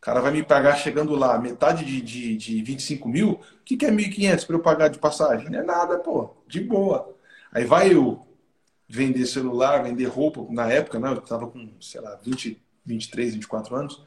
o 0.00 0.02
cara 0.02 0.22
vai 0.22 0.32
me 0.32 0.42
pagar 0.42 0.76
chegando 0.76 1.14
lá 1.14 1.38
metade 1.38 1.84
de, 1.84 2.00
de, 2.00 2.34
de 2.34 2.62
25 2.62 3.06
mil. 3.06 3.32
O 3.32 3.40
que, 3.66 3.76
que 3.76 3.84
é 3.84 3.90
1.500 3.90 4.46
para 4.46 4.56
eu 4.56 4.60
pagar 4.60 4.88
de 4.88 4.98
passagem? 4.98 5.50
Não 5.50 5.58
é 5.58 5.62
nada, 5.62 5.98
pô. 5.98 6.30
De 6.48 6.58
boa. 6.58 7.14
Aí 7.52 7.66
vai 7.66 7.92
eu 7.92 8.26
vender 8.88 9.26
celular, 9.26 9.82
vender 9.82 10.06
roupa. 10.06 10.46
Na 10.48 10.72
época, 10.72 10.98
né? 10.98 11.10
Eu 11.10 11.18
estava 11.18 11.46
com, 11.46 11.70
sei 11.82 12.00
lá, 12.00 12.18
20, 12.24 12.58
23, 12.86 13.34
24 13.34 13.76
anos. 13.76 14.02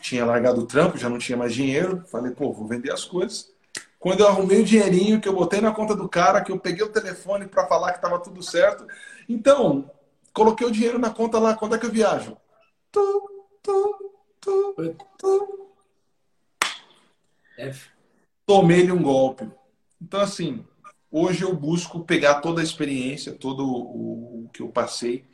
Tinha 0.00 0.24
largado 0.24 0.60
o 0.60 0.66
trampo, 0.66 0.96
já 0.96 1.08
não 1.08 1.18
tinha 1.18 1.36
mais 1.36 1.52
dinheiro. 1.52 2.04
Falei, 2.06 2.30
pô, 2.30 2.52
vou 2.52 2.68
vender 2.68 2.92
as 2.92 3.04
coisas. 3.04 3.50
Quando 3.98 4.20
eu 4.20 4.28
arrumei 4.28 4.60
o 4.60 4.64
dinheirinho 4.64 5.20
que 5.20 5.28
eu 5.28 5.34
botei 5.34 5.60
na 5.60 5.72
conta 5.72 5.96
do 5.96 6.08
cara, 6.08 6.42
que 6.42 6.52
eu 6.52 6.60
peguei 6.60 6.86
o 6.86 6.92
telefone 6.92 7.48
para 7.48 7.66
falar 7.66 7.90
que 7.90 7.98
estava 7.98 8.20
tudo 8.20 8.40
certo. 8.40 8.86
Então, 9.28 9.90
coloquei 10.32 10.64
o 10.64 10.70
dinheiro 10.70 10.96
na 10.96 11.10
conta 11.10 11.40
lá. 11.40 11.56
Quando 11.56 11.74
é 11.74 11.78
que 11.78 11.86
eu 11.86 11.90
viajo? 11.90 12.36
Tô, 12.92 13.28
tô, 13.60 14.07
Tomei-lhe 18.46 18.92
um 18.92 19.02
golpe. 19.02 19.50
Então, 20.00 20.20
assim, 20.20 20.64
hoje 21.10 21.42
eu 21.42 21.54
busco 21.54 22.04
pegar 22.04 22.40
toda 22.40 22.60
a 22.60 22.64
experiência, 22.64 23.32
todo 23.32 23.66
o 23.66 24.48
que 24.52 24.62
eu 24.62 24.68
passei 24.68 25.24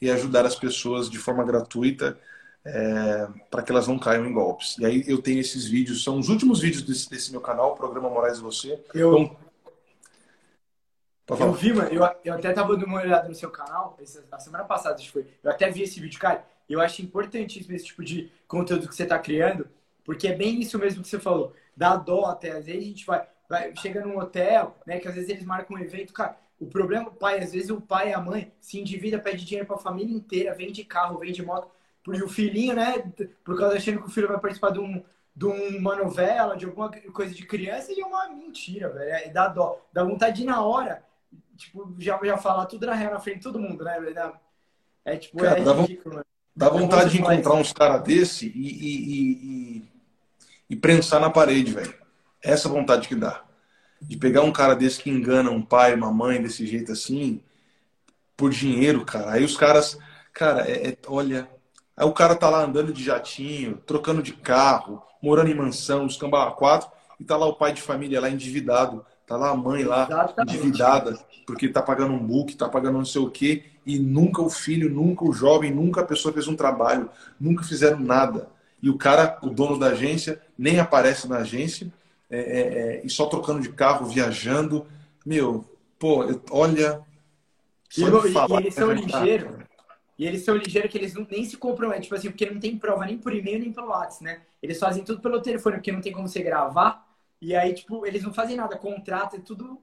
e 0.00 0.10
ajudar 0.10 0.44
as 0.44 0.54
pessoas 0.54 1.08
de 1.08 1.18
forma 1.18 1.44
gratuita 1.44 2.18
é, 2.64 3.28
para 3.50 3.62
que 3.62 3.72
elas 3.72 3.88
não 3.88 3.98
caiam 3.98 4.26
em 4.26 4.32
golpes. 4.32 4.76
E 4.78 4.84
aí 4.84 5.04
eu 5.06 5.22
tenho 5.22 5.40
esses 5.40 5.66
vídeos, 5.66 6.04
são 6.04 6.18
os 6.18 6.28
últimos 6.28 6.60
vídeos 6.60 6.82
desse, 6.82 7.08
desse 7.08 7.30
meu 7.30 7.40
canal, 7.40 7.72
o 7.72 7.76
programa 7.76 8.10
Moraes 8.10 8.38
e 8.38 8.42
Você. 8.42 8.84
Eu, 8.92 9.36
então, 11.24 11.38
eu 11.46 11.52
vi, 11.52 11.72
mano, 11.72 11.90
eu, 11.90 12.08
eu 12.24 12.34
até 12.34 12.52
tava 12.52 12.74
dando 12.74 12.86
uma 12.86 13.00
olhada 13.00 13.28
no 13.28 13.34
seu 13.34 13.50
canal, 13.50 13.96
a 14.30 14.38
semana 14.38 14.64
passada, 14.64 14.96
acho 14.96 15.04
que 15.04 15.12
foi. 15.12 15.26
Eu 15.42 15.50
até 15.50 15.70
vi 15.70 15.82
esse 15.82 16.00
vídeo, 16.00 16.18
cara 16.18 16.44
eu 16.68 16.80
acho 16.80 17.02
importantíssimo 17.02 17.74
esse 17.74 17.86
tipo 17.86 18.04
de 18.04 18.30
conteúdo 18.46 18.88
que 18.88 18.94
você 18.94 19.04
está 19.04 19.18
criando, 19.18 19.68
Porque 20.04 20.28
é 20.28 20.34
bem 20.34 20.60
isso 20.60 20.78
mesmo 20.78 21.02
que 21.02 21.08
você 21.08 21.20
falou. 21.20 21.54
Dá 21.76 21.96
dó 21.96 22.24
até. 22.26 22.52
Às 22.52 22.66
vezes 22.66 22.82
a 22.82 22.86
gente 22.86 23.06
vai, 23.06 23.28
vai 23.48 23.76
chega 23.76 24.04
num 24.04 24.18
hotel, 24.18 24.76
né? 24.86 24.98
Que 24.98 25.08
às 25.08 25.14
vezes 25.14 25.30
eles 25.30 25.44
marcam 25.44 25.76
um 25.76 25.80
evento, 25.80 26.12
cara. 26.14 26.36
O 26.58 26.66
problema, 26.66 27.08
o 27.08 27.14
pai, 27.14 27.38
às 27.40 27.52
vezes 27.52 27.70
o 27.70 27.80
pai 27.80 28.10
e 28.10 28.14
a 28.14 28.20
mãe 28.20 28.52
se 28.60 28.80
endivida, 28.80 29.18
pede 29.18 29.44
dinheiro 29.44 29.66
para 29.66 29.76
a 29.76 29.78
família 29.78 30.14
inteira, 30.14 30.54
vende 30.54 30.84
carro, 30.84 31.18
vende 31.18 31.42
moto. 31.44 31.70
E 32.08 32.22
o 32.22 32.28
filhinho, 32.28 32.74
né? 32.74 32.98
Por 33.44 33.58
causa 33.58 33.76
achando 33.76 34.00
que 34.00 34.06
o 34.08 34.10
filho 34.10 34.28
vai 34.28 34.40
participar 34.40 34.70
de, 34.70 34.80
um, 34.80 35.04
de 35.36 35.44
uma 35.46 35.94
novela, 35.96 36.56
de 36.56 36.64
alguma 36.64 36.90
coisa 37.12 37.34
de 37.34 37.46
criança, 37.46 37.92
e 37.92 38.00
é 38.00 38.06
uma 38.06 38.28
mentira, 38.30 38.88
velho. 38.90 39.10
É, 39.10 39.28
dá 39.28 39.46
dó. 39.48 39.86
Dá 39.92 40.02
vontade 40.04 40.36
de 40.36 40.42
ir 40.42 40.46
na 40.46 40.62
hora, 40.62 41.04
tipo, 41.56 41.94
já, 41.98 42.18
já 42.24 42.38
falar 42.38 42.66
tudo 42.66 42.86
na 42.86 42.94
real 42.94 43.12
na 43.12 43.20
frente 43.20 43.38
de 43.38 43.42
todo 43.44 43.60
mundo, 43.60 43.84
né? 43.84 43.98
É 45.04 45.16
tipo, 45.16 45.38
Cara, 45.38 45.60
é 45.60 45.62
dá 45.62 45.74
ridículo. 45.74 46.22
Dá 46.58 46.68
vontade 46.68 47.10
de 47.10 47.20
encontrar 47.20 47.54
uns 47.54 47.72
caras 47.72 48.02
desse 48.02 48.46
e, 48.52 48.68
e, 48.68 49.78
e, 49.78 49.92
e, 50.70 50.74
prensar 50.76 51.20
na 51.20 51.30
parede, 51.30 51.72
velho. 51.72 51.94
Essa 52.42 52.68
vontade 52.68 53.06
que 53.06 53.14
dá. 53.14 53.44
De 54.02 54.16
pegar 54.16 54.42
um 54.42 54.50
cara 54.50 54.74
desse 54.74 55.00
que 55.00 55.08
engana 55.08 55.52
um 55.52 55.62
pai, 55.62 55.94
uma 55.94 56.12
mãe 56.12 56.42
desse 56.42 56.66
jeito 56.66 56.90
assim, 56.90 57.40
por 58.36 58.50
dinheiro, 58.50 59.04
cara. 59.04 59.34
Aí 59.34 59.44
os 59.44 59.56
caras, 59.56 59.96
cara, 60.32 60.68
é, 60.68 60.88
é, 60.88 60.98
olha. 61.06 61.48
Aí 61.96 62.04
o 62.04 62.12
cara 62.12 62.34
tá 62.34 62.50
lá 62.50 62.64
andando 62.64 62.92
de 62.92 63.04
jatinho, 63.04 63.76
trocando 63.86 64.20
de 64.20 64.32
carro, 64.32 65.00
morando 65.22 65.52
em 65.52 65.54
mansão, 65.54 66.06
os 66.06 66.16
cambala 66.16 66.50
quatro, 66.50 66.90
e 67.20 67.24
tá 67.24 67.36
lá 67.36 67.46
o 67.46 67.54
pai 67.54 67.72
de 67.72 67.82
família 67.82 68.20
lá 68.20 68.28
endividado, 68.28 69.06
tá 69.24 69.36
lá 69.36 69.50
a 69.50 69.56
mãe 69.56 69.84
lá 69.84 70.08
Exatamente. 70.10 70.56
endividada, 70.56 71.18
porque 71.46 71.68
tá 71.68 71.80
pagando 71.80 72.14
um 72.14 72.26
book, 72.26 72.56
tá 72.56 72.68
pagando 72.68 72.98
não 72.98 73.04
sei 73.04 73.22
o 73.22 73.30
quê, 73.30 73.64
e 73.88 73.98
nunca 73.98 74.42
o 74.42 74.50
filho, 74.50 74.90
nunca 74.90 75.24
o 75.24 75.32
jovem, 75.32 75.72
nunca 75.74 76.02
a 76.02 76.06
pessoa 76.06 76.32
fez 76.34 76.48
um 76.48 76.56
trabalho, 76.56 77.10
nunca 77.40 77.64
fizeram 77.64 77.98
nada. 78.00 78.48
E 78.82 78.90
o 78.90 78.98
cara, 78.98 79.38
o 79.42 79.50
dono 79.50 79.78
da 79.78 79.88
agência, 79.88 80.40
nem 80.58 80.78
aparece 80.80 81.28
na 81.28 81.38
agência, 81.38 81.92
é, 82.30 82.38
é, 82.38 82.60
é, 82.98 83.02
e 83.06 83.10
só 83.10 83.26
trocando 83.26 83.60
de 83.62 83.70
carro, 83.70 84.06
viajando. 84.06 84.86
Meu, 85.26 85.64
pô, 85.98 86.24
eu- 86.24 86.42
olha. 86.50 87.00
E, 87.96 88.04
falar, 88.32 88.48
e 88.48 88.56
eles 88.56 88.74
são 88.74 88.90
é 88.90 88.94
ligeiros. 88.94 89.50
E 90.18 90.26
eles 90.26 90.44
são 90.44 90.56
ligeiros 90.56 90.90
que 90.90 90.98
eles 90.98 91.14
não, 91.14 91.26
nem 91.30 91.44
se 91.44 91.56
comprometem, 91.56 92.02
tipo 92.02 92.14
assim, 92.14 92.30
porque 92.30 92.50
não 92.50 92.60
tem 92.60 92.78
prova 92.78 93.06
nem 93.06 93.18
por 93.18 93.34
e-mail 93.34 93.60
nem 93.60 93.72
pelo 93.72 93.88
WhatsApp, 93.88 94.24
né? 94.24 94.42
Eles 94.62 94.78
fazem 94.78 95.04
tudo 95.04 95.20
pelo 95.22 95.40
telefone, 95.42 95.76
porque 95.76 95.92
não 95.92 96.00
tem 96.00 96.12
como 96.12 96.28
você 96.28 96.42
gravar. 96.42 97.06
E 97.40 97.54
aí, 97.54 97.74
tipo, 97.74 98.06
eles 98.06 98.22
não 98.24 98.34
fazem 98.34 98.56
nada, 98.56 98.76
contrato 98.78 99.36
é 99.36 99.40
tudo 99.40 99.80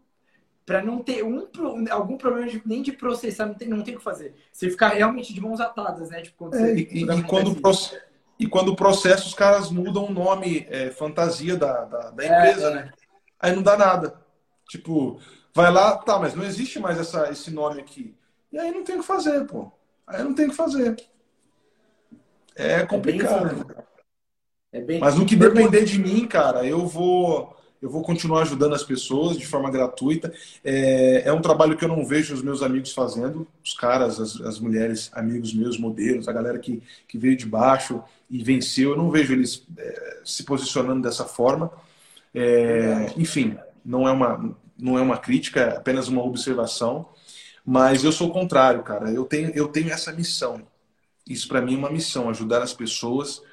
pra 0.65 0.81
não 0.84 1.00
ter 1.03 1.24
um, 1.24 1.48
algum 1.91 2.17
problema 2.17 2.48
de- 2.50 2.62
nem 2.65 2.81
de 2.81 2.91
processar, 2.91 3.45
não 3.45 3.53
tem, 3.53 3.67
não 3.67 3.84
tem 3.84 3.93
o 3.95 3.98
que 3.98 4.03
fazer. 4.03 4.36
Você 4.51 4.69
ficar 4.69 4.89
realmente 4.89 5.34
de 5.34 5.39
mãos 5.41 5.60
atadas, 5.62 6.10
né? 6.10 6.22
Tipo, 6.22 6.38
quando 6.38 6.55
É, 6.55 6.60
você, 6.60 6.74
e, 6.75 6.81
e- 6.81 7.05
quando 7.05 7.19
e 7.19 7.24
quando 7.24 7.48
o 7.48 7.51
acontece 7.51 7.62
proce- 7.62 8.01
e 8.39 8.48
quando 8.48 8.69
o 8.69 8.75
processo, 8.75 9.27
os 9.27 9.34
caras 9.34 9.69
mudam 9.69 10.05
o 10.05 10.12
nome, 10.13 10.65
é, 10.69 10.91
fantasia 10.91 11.55
da, 11.55 11.86
da, 11.86 12.12
da 12.12 12.24
É, 12.25 12.27
empresa, 12.27 12.69
é. 12.69 12.74
né? 12.75 12.91
Aí 13.39 13.55
não 13.55 13.63
dá 13.63 13.77
nada. 13.77 14.19
Tipo, 14.67 15.19
vai 15.53 15.72
lá, 15.72 15.98
tá, 15.98 16.17
mas 16.19 16.34
não 16.34 16.43
existe 16.43 16.79
mais 16.79 16.98
essa, 17.00 17.29
esse 17.31 17.51
nome 17.51 17.79
aqui. 17.79 18.15
E 18.51 18.57
aí 18.57 18.72
não 18.72 18.84
tem 18.84 18.95
o 18.95 19.00
que 19.01 19.05
fazer, 19.05 19.45
pô. 19.45 19.72
Aí 20.07 20.24
não 20.24 20.34
tem 20.34 20.48
o 20.48 20.50
que 20.50 20.55
fazer. 20.55 20.95
É 22.55 22.74
É 22.74 22.86
complicado. 22.86 23.55
né? 23.67 23.86
É 24.72 24.81
bem... 24.81 25.00
Mas 25.00 25.15
no 25.15 25.25
que 25.25 25.36
depender 25.36 25.86
de 25.86 26.00
mim, 26.00 26.27
cara, 26.27 26.65
eu 26.65 26.86
vou 26.86 27.54
eu 27.85 27.91
vou 27.91 28.01
continuar 28.01 28.41
ajudando 28.41 28.73
as 28.73 28.83
pessoas 28.83 29.37
de 29.37 29.45
forma 29.45 29.69
gratuita. 29.69 30.33
É, 30.63 31.21
é 31.25 31.31
um 31.31 31.39
trabalho 31.39 31.77
que 31.77 31.85
eu 31.85 31.87
não 31.87 32.03
vejo 32.03 32.33
os 32.33 32.41
meus 32.41 32.63
amigos 32.63 32.91
fazendo, 32.91 33.47
os 33.63 33.75
caras, 33.75 34.19
as, 34.19 34.41
as 34.41 34.59
mulheres, 34.59 35.11
amigos 35.13 35.53
meus, 35.53 35.77
modelos, 35.77 36.27
a 36.27 36.33
galera 36.33 36.57
que, 36.57 36.81
que 37.07 37.15
veio 37.15 37.37
de 37.37 37.45
baixo 37.45 38.01
e 38.27 38.43
venceu. 38.43 38.89
Eu 38.89 38.97
não 38.97 39.11
vejo 39.11 39.33
eles 39.33 39.63
é, 39.77 40.21
se 40.25 40.43
posicionando 40.43 41.03
dessa 41.03 41.25
forma. 41.25 41.71
É, 42.33 43.13
enfim, 43.15 43.55
não 43.85 44.07
é 44.07 44.11
uma 44.11 44.57
não 44.75 44.97
é 44.97 45.01
uma 45.01 45.19
crítica, 45.19 45.59
é 45.61 45.77
apenas 45.77 46.07
uma 46.07 46.23
observação. 46.23 47.07
Mas 47.63 48.03
eu 48.03 48.11
sou 48.11 48.29
o 48.29 48.33
contrário, 48.33 48.81
cara. 48.81 49.11
Eu 49.11 49.25
tenho 49.25 49.51
eu 49.51 49.67
tenho 49.67 49.91
essa 49.91 50.11
missão. 50.11 50.59
Isso 51.29 51.47
para 51.47 51.61
mim 51.61 51.75
é 51.75 51.77
uma 51.77 51.91
missão, 51.91 52.31
ajudar 52.31 52.63
as 52.63 52.73
pessoas 52.73 53.43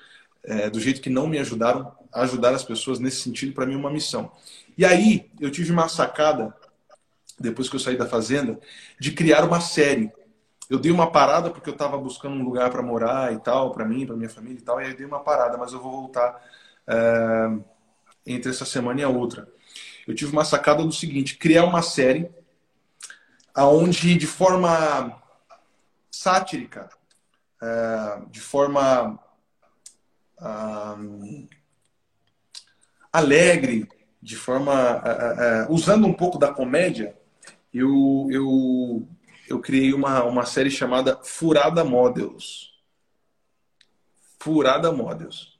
é, 0.42 0.70
do 0.70 0.80
jeito 0.80 1.02
que 1.02 1.10
não 1.10 1.26
me 1.26 1.38
ajudaram, 1.38 1.92
ajudar 2.14 2.54
as 2.54 2.64
pessoas 2.64 2.98
nesse 2.98 3.20
sentido, 3.22 3.52
para 3.52 3.66
mim, 3.66 3.74
é 3.74 3.76
uma 3.76 3.90
missão. 3.90 4.30
E 4.76 4.84
aí, 4.84 5.30
eu 5.40 5.50
tive 5.50 5.72
uma 5.72 5.88
sacada, 5.88 6.54
depois 7.38 7.68
que 7.68 7.76
eu 7.76 7.80
saí 7.80 7.96
da 7.96 8.06
fazenda, 8.06 8.58
de 9.00 9.12
criar 9.12 9.44
uma 9.44 9.60
série. 9.60 10.10
Eu 10.68 10.78
dei 10.78 10.90
uma 10.90 11.10
parada 11.10 11.50
porque 11.50 11.68
eu 11.68 11.74
estava 11.74 11.98
buscando 11.98 12.36
um 12.36 12.44
lugar 12.44 12.70
para 12.70 12.82
morar 12.82 13.32
e 13.32 13.38
tal, 13.38 13.72
para 13.72 13.84
mim, 13.84 14.06
para 14.06 14.16
minha 14.16 14.28
família 14.28 14.58
e 14.58 14.62
tal, 14.62 14.80
e 14.80 14.84
aí 14.84 14.90
eu 14.90 14.96
dei 14.96 15.06
uma 15.06 15.20
parada, 15.20 15.58
mas 15.58 15.72
eu 15.72 15.80
vou 15.80 15.92
voltar 15.92 16.42
é, 16.86 17.50
entre 18.26 18.50
essa 18.50 18.64
semana 18.64 19.00
e 19.00 19.04
a 19.04 19.08
outra. 19.08 19.48
Eu 20.06 20.14
tive 20.14 20.32
uma 20.32 20.44
sacada 20.44 20.82
do 20.82 20.92
seguinte: 20.92 21.36
criar 21.36 21.64
uma 21.64 21.82
série 21.82 22.30
aonde, 23.54 24.16
de 24.16 24.26
forma 24.26 25.20
sátrica, 26.10 26.88
é, 27.60 28.22
de 28.30 28.40
forma 28.40 29.18
ah, 30.38 30.96
alegre, 33.12 33.88
de 34.20 34.36
forma 34.36 35.02
usando 35.68 36.06
um 36.06 36.12
pouco 36.12 36.38
da 36.38 36.52
comédia, 36.52 37.16
eu 37.72 38.28
eu, 38.30 39.08
eu 39.48 39.60
criei 39.60 39.92
uma, 39.92 40.24
uma 40.24 40.46
série 40.46 40.70
chamada 40.70 41.18
Furada 41.22 41.84
Models. 41.84 42.72
Furada 44.38 44.90
Models. 44.92 45.58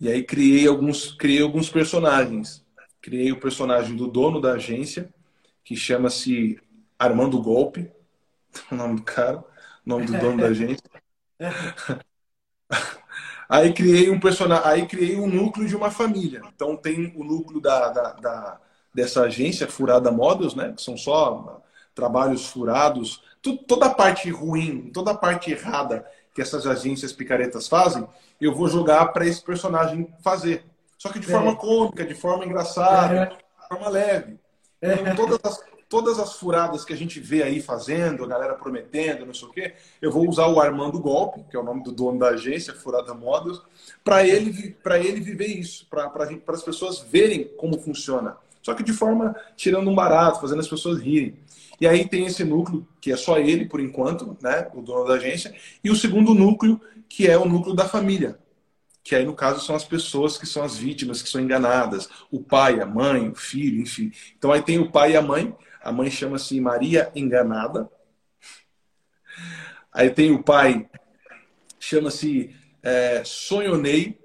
E 0.00 0.08
aí 0.08 0.22
criei 0.22 0.66
alguns 0.66 1.12
criei 1.12 1.42
alguns 1.42 1.68
personagens. 1.68 2.64
Criei 3.00 3.32
o 3.32 3.40
personagem 3.40 3.96
do 3.96 4.06
dono 4.06 4.40
da 4.40 4.52
agência, 4.52 5.12
que 5.64 5.76
chama-se 5.76 6.60
Armando 6.98 7.40
Golpe, 7.40 7.90
o 8.70 8.74
nome 8.74 8.96
do 8.96 9.02
cara, 9.02 9.38
o 9.38 9.44
nome 9.84 10.06
do 10.06 10.18
dono 10.18 10.38
da 10.38 10.48
agência. 10.48 10.84
Aí 13.48 13.72
criei 13.72 14.10
um 14.10 14.20
personagem, 14.20 14.64
aí 14.70 14.86
criei 14.86 15.18
um 15.18 15.26
núcleo 15.26 15.66
de 15.66 15.74
uma 15.76 15.90
família. 15.90 16.42
Então 16.54 16.76
tem 16.76 17.12
o 17.16 17.24
núcleo 17.24 17.60
da, 17.60 17.88
da, 17.88 18.12
da- 18.12 18.60
dessa 18.94 19.22
agência 19.22 19.66
Furada 19.66 20.10
Models, 20.10 20.54
né? 20.54 20.72
Que 20.76 20.82
são 20.82 20.96
só 20.96 21.62
trabalhos 21.94 22.46
furados, 22.46 23.22
Tu- 23.40 23.56
toda 23.56 23.86
a 23.86 23.90
parte 23.94 24.28
ruim, 24.30 24.90
toda 24.92 25.12
a 25.12 25.14
parte 25.16 25.50
errada 25.52 26.04
que 26.34 26.42
essas 26.42 26.66
agências 26.66 27.12
picaretas 27.12 27.68
fazem, 27.68 28.06
eu 28.40 28.52
vou 28.54 28.68
jogar 28.68 29.06
para 29.12 29.24
esse 29.26 29.40
personagem 29.42 30.12
fazer. 30.22 30.64
Só 30.98 31.08
que 31.08 31.18
de 31.20 31.26
É. 31.28 31.30
forma 31.30 31.54
cômica, 31.56 32.04
de 32.04 32.14
forma 32.14 32.44
engraçada, 32.44 33.14
É. 33.14 33.26
de 33.26 33.68
forma 33.68 33.88
leve. 33.88 34.38
Então, 34.82 35.14
todas 35.14 35.38
as, 35.44 35.60
todas 35.88 36.18
as 36.18 36.34
furadas 36.34 36.84
que 36.84 36.92
a 36.92 36.96
gente 36.96 37.18
vê 37.18 37.42
aí 37.42 37.62
fazendo, 37.62 38.22
a 38.22 38.26
galera 38.26 38.54
prometendo, 38.54 39.24
não 39.24 39.32
sei 39.32 39.48
o 39.48 39.50
quê, 39.50 39.74
eu 40.02 40.12
vou 40.12 40.28
usar 40.28 40.46
o 40.46 40.60
Armando 40.60 41.00
Golpe, 41.00 41.44
que 41.50 41.56
é 41.56 41.58
o 41.58 41.64
nome 41.64 41.82
do 41.82 41.90
dono 41.90 42.18
da 42.18 42.28
agência, 42.28 42.74
Furada 42.74 43.14
Models, 43.14 43.62
para 44.04 44.26
ele, 44.26 44.76
ele 45.02 45.20
viver 45.20 45.46
isso, 45.46 45.86
para 45.88 46.10
as 46.48 46.62
pessoas 46.62 47.00
verem 47.00 47.44
como 47.56 47.78
funciona. 47.78 48.36
Só 48.62 48.74
que 48.74 48.82
de 48.82 48.92
forma 48.92 49.34
tirando 49.56 49.88
um 49.88 49.94
barato, 49.94 50.40
fazendo 50.40 50.60
as 50.60 50.68
pessoas 50.68 51.00
rirem. 51.00 51.38
E 51.80 51.86
aí 51.86 52.06
tem 52.06 52.26
esse 52.26 52.44
núcleo, 52.44 52.86
que 53.00 53.12
é 53.12 53.16
só 53.16 53.38
ele 53.38 53.64
por 53.64 53.80
enquanto, 53.80 54.36
né, 54.42 54.68
o 54.74 54.82
dono 54.82 55.06
da 55.06 55.14
agência, 55.14 55.54
e 55.82 55.90
o 55.90 55.96
segundo 55.96 56.34
núcleo, 56.34 56.80
que 57.08 57.26
é 57.26 57.38
o 57.38 57.46
núcleo 57.46 57.74
da 57.74 57.88
família, 57.88 58.38
que 59.02 59.14
aí 59.14 59.24
no 59.24 59.32
caso 59.32 59.64
são 59.64 59.74
as 59.74 59.84
pessoas 59.84 60.36
que 60.36 60.44
são 60.44 60.62
as 60.62 60.76
vítimas, 60.76 61.22
que 61.22 61.30
são 61.30 61.40
enganadas, 61.40 62.10
o 62.30 62.40
pai, 62.40 62.80
a 62.80 62.84
mãe, 62.84 63.30
o 63.30 63.34
filho, 63.34 63.80
enfim. 63.80 64.12
Então 64.36 64.52
aí 64.52 64.60
tem 64.60 64.78
o 64.78 64.90
pai 64.90 65.12
e 65.12 65.16
a 65.16 65.22
mãe, 65.22 65.54
a 65.82 65.92
mãe 65.92 66.10
chama-se 66.10 66.60
Maria 66.60 67.10
Enganada. 67.14 67.88
Aí 69.92 70.10
tem 70.10 70.30
o 70.32 70.42
pai, 70.42 70.88
chama-se 71.78 72.54
é, 72.82 73.22
Sonhonei. 73.24 74.18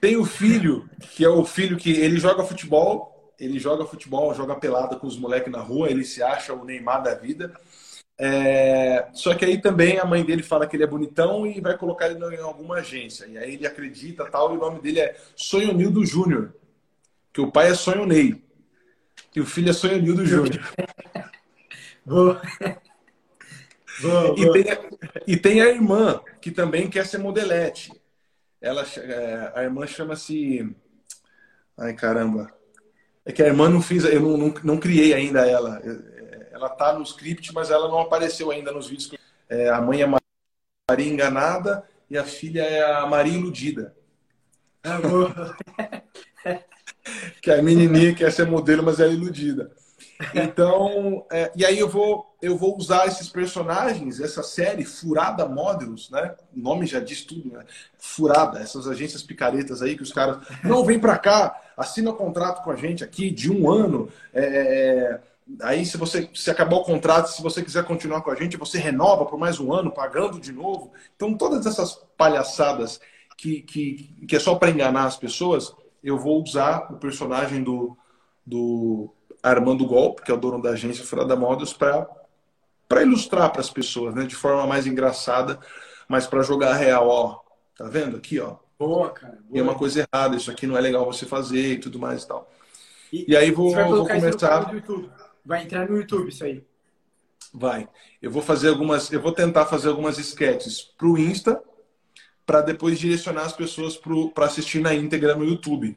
Tem 0.00 0.16
o 0.16 0.24
filho, 0.24 0.88
que 1.12 1.24
é 1.24 1.28
o 1.28 1.44
filho 1.44 1.76
que 1.76 1.92
ele 1.92 2.18
joga 2.18 2.42
futebol, 2.42 3.32
ele 3.38 3.58
joga 3.58 3.86
futebol, 3.86 4.34
joga 4.34 4.56
pelada 4.56 4.96
com 4.96 5.06
os 5.06 5.16
moleques 5.16 5.52
na 5.52 5.60
rua, 5.60 5.88
ele 5.88 6.04
se 6.04 6.22
acha 6.22 6.52
o 6.52 6.64
Neymar 6.64 7.02
da 7.02 7.14
vida. 7.14 7.54
É, 8.18 9.08
só 9.12 9.34
que 9.34 9.44
aí 9.44 9.60
também 9.60 9.98
a 9.98 10.04
mãe 10.04 10.24
dele 10.24 10.42
fala 10.42 10.66
que 10.66 10.76
ele 10.76 10.84
é 10.84 10.86
bonitão 10.86 11.46
e 11.46 11.60
vai 11.60 11.76
colocar 11.76 12.08
ele 12.08 12.24
em 12.34 12.40
alguma 12.40 12.76
agência. 12.76 13.26
E 13.26 13.38
aí 13.38 13.54
ele 13.54 13.66
acredita 13.66 14.28
tal, 14.30 14.52
e 14.52 14.56
o 14.56 14.60
nome 14.60 14.80
dele 14.80 15.00
é 15.00 15.16
Sonhonildo 15.34 16.04
Júnior. 16.04 16.54
Que 17.32 17.40
o 17.40 17.50
pai 17.50 17.70
é 17.70 17.74
Sonhonei. 17.74 18.42
E 19.34 19.40
o 19.40 19.46
filho 19.46 19.70
é 19.70 19.72
Sonhonildo 19.72 20.26
Júnior. 20.26 20.62
Boa. 22.04 22.42
Boa, 24.00 24.34
E 24.36 24.44
boa. 24.44 24.52
tem, 24.52 24.72
a, 24.72 24.78
e 25.26 25.36
tem 25.36 25.60
a 25.62 25.68
irmã, 25.68 26.20
que 26.40 26.50
também 26.50 26.90
quer 26.90 27.06
ser 27.06 27.18
modelete. 27.18 27.92
Ela, 28.60 28.82
é, 28.96 29.52
a 29.54 29.62
irmã 29.62 29.86
chama-se. 29.86 30.74
Ai, 31.78 31.94
caramba. 31.94 32.52
É 33.24 33.30
que 33.30 33.42
a 33.42 33.46
irmã 33.46 33.68
não 33.68 33.80
fiz, 33.80 34.04
eu 34.04 34.20
não, 34.20 34.36
não, 34.36 34.54
não 34.64 34.78
criei 34.78 35.14
ainda 35.14 35.46
ela. 35.46 35.80
Ela 36.50 36.68
tá 36.70 36.92
no 36.92 37.02
script, 37.04 37.52
mas 37.54 37.70
ela 37.70 37.88
não 37.88 38.00
apareceu 38.00 38.50
ainda 38.50 38.72
nos 38.72 38.88
vídeos. 38.88 39.12
É, 39.48 39.68
a 39.68 39.80
mãe 39.80 40.02
é 40.02 40.06
Maria 40.06 41.12
Enganada 41.12 41.88
e 42.10 42.18
a 42.18 42.24
filha 42.24 42.62
é 42.62 42.82
a 42.82 43.06
Maria 43.06 43.34
Iludida. 43.34 43.96
Ah. 44.82 44.98
que 47.40 47.50
é 47.50 47.58
a 47.58 47.62
menininha 47.62 48.12
que 48.12 48.24
quer 48.24 48.32
ser 48.32 48.46
modelo, 48.46 48.82
mas 48.82 49.00
é 49.00 49.08
iludida. 49.08 49.70
Então, 50.34 51.24
é, 51.30 51.50
e 51.56 51.64
aí 51.64 51.78
eu 51.78 51.88
vou, 51.88 52.36
eu 52.40 52.56
vou 52.56 52.76
usar 52.76 53.06
esses 53.06 53.28
personagens, 53.28 54.20
essa 54.20 54.42
série 54.42 54.84
Furada 54.84 55.46
Models, 55.48 56.10
né? 56.10 56.34
O 56.54 56.60
nome 56.60 56.86
já 56.86 57.00
diz 57.00 57.24
tudo, 57.24 57.52
né? 57.52 57.64
Furada, 57.98 58.60
essas 58.60 58.86
agências 58.86 59.22
picaretas 59.22 59.82
aí 59.82 59.96
que 59.96 60.02
os 60.02 60.12
caras 60.12 60.38
não 60.62 60.84
vem 60.84 60.98
para 60.98 61.18
cá, 61.18 61.60
assina 61.76 62.10
um 62.10 62.16
contrato 62.16 62.62
com 62.62 62.70
a 62.70 62.76
gente 62.76 63.02
aqui 63.02 63.30
de 63.30 63.50
um 63.50 63.70
ano. 63.70 64.08
É, 64.32 64.44
é, 64.44 65.20
aí, 65.62 65.84
se 65.84 65.96
você 65.96 66.28
se 66.34 66.50
acabar 66.50 66.76
o 66.76 66.84
contrato, 66.84 67.26
se 67.26 67.42
você 67.42 67.62
quiser 67.62 67.84
continuar 67.84 68.22
com 68.22 68.30
a 68.30 68.36
gente, 68.36 68.56
você 68.56 68.78
renova 68.78 69.26
por 69.26 69.38
mais 69.38 69.58
um 69.58 69.72
ano, 69.72 69.90
pagando 69.90 70.40
de 70.40 70.52
novo. 70.52 70.92
Então, 71.16 71.34
todas 71.34 71.66
essas 71.66 71.98
palhaçadas 72.16 73.00
que, 73.36 73.60
que, 73.62 74.14
que 74.28 74.36
é 74.36 74.38
só 74.40 74.54
para 74.54 74.70
enganar 74.70 75.04
as 75.04 75.16
pessoas, 75.16 75.72
eu 76.02 76.18
vou 76.18 76.42
usar 76.42 76.92
o 76.92 76.96
personagem 76.96 77.62
do, 77.62 77.96
do 78.44 79.12
Armando 79.42 79.86
Golpe, 79.86 80.22
que 80.22 80.30
é 80.30 80.34
o 80.34 80.38
dono 80.38 80.60
da 80.60 80.70
agência 80.70 81.04
Furada 81.04 81.36
Models, 81.36 81.72
para 81.72 83.02
ilustrar 83.02 83.50
para 83.50 83.60
as 83.60 83.70
pessoas, 83.70 84.14
né? 84.14 84.24
De 84.24 84.34
forma 84.34 84.66
mais 84.66 84.86
engraçada, 84.86 85.58
mas 86.08 86.26
para 86.26 86.42
jogar 86.42 86.74
real, 86.74 87.08
ó. 87.08 87.40
Tá 87.76 87.86
vendo 87.88 88.16
aqui, 88.16 88.38
ó? 88.38 88.56
Boa, 88.78 89.10
cara. 89.10 89.34
Boa. 89.34 89.52
Tem 89.52 89.62
uma 89.62 89.74
coisa 89.74 90.06
errada, 90.12 90.36
isso 90.36 90.50
aqui 90.50 90.66
não 90.66 90.76
é 90.76 90.80
legal 90.80 91.04
você 91.04 91.24
fazer 91.24 91.74
e 91.74 91.78
tudo 91.78 91.98
mais 91.98 92.24
e 92.24 92.28
tal. 92.28 92.50
E, 93.12 93.30
e 93.30 93.36
aí 93.36 93.50
vou, 93.50 93.74
vou 93.74 94.06
começar. 94.06 94.70
Vai 95.44 95.62
entrar 95.62 95.88
no 95.88 95.96
YouTube 95.96 96.28
isso 96.28 96.44
aí. 96.44 96.64
Vai. 97.52 97.88
Eu 98.20 98.30
vou 98.30 98.42
fazer 98.42 98.68
algumas, 98.68 99.12
eu 99.12 99.20
vou 99.20 99.32
tentar 99.32 99.66
fazer 99.66 99.88
algumas 99.88 100.18
sketches 100.18 100.80
pro 100.80 101.18
Insta 101.18 101.62
para 102.44 102.60
depois 102.60 102.98
direcionar 102.98 103.44
as 103.44 103.52
pessoas 103.52 103.98
para 104.34 104.46
assistir 104.46 104.80
na 104.80 104.94
íntegra 104.94 105.34
no 105.34 105.44
YouTube. 105.44 105.96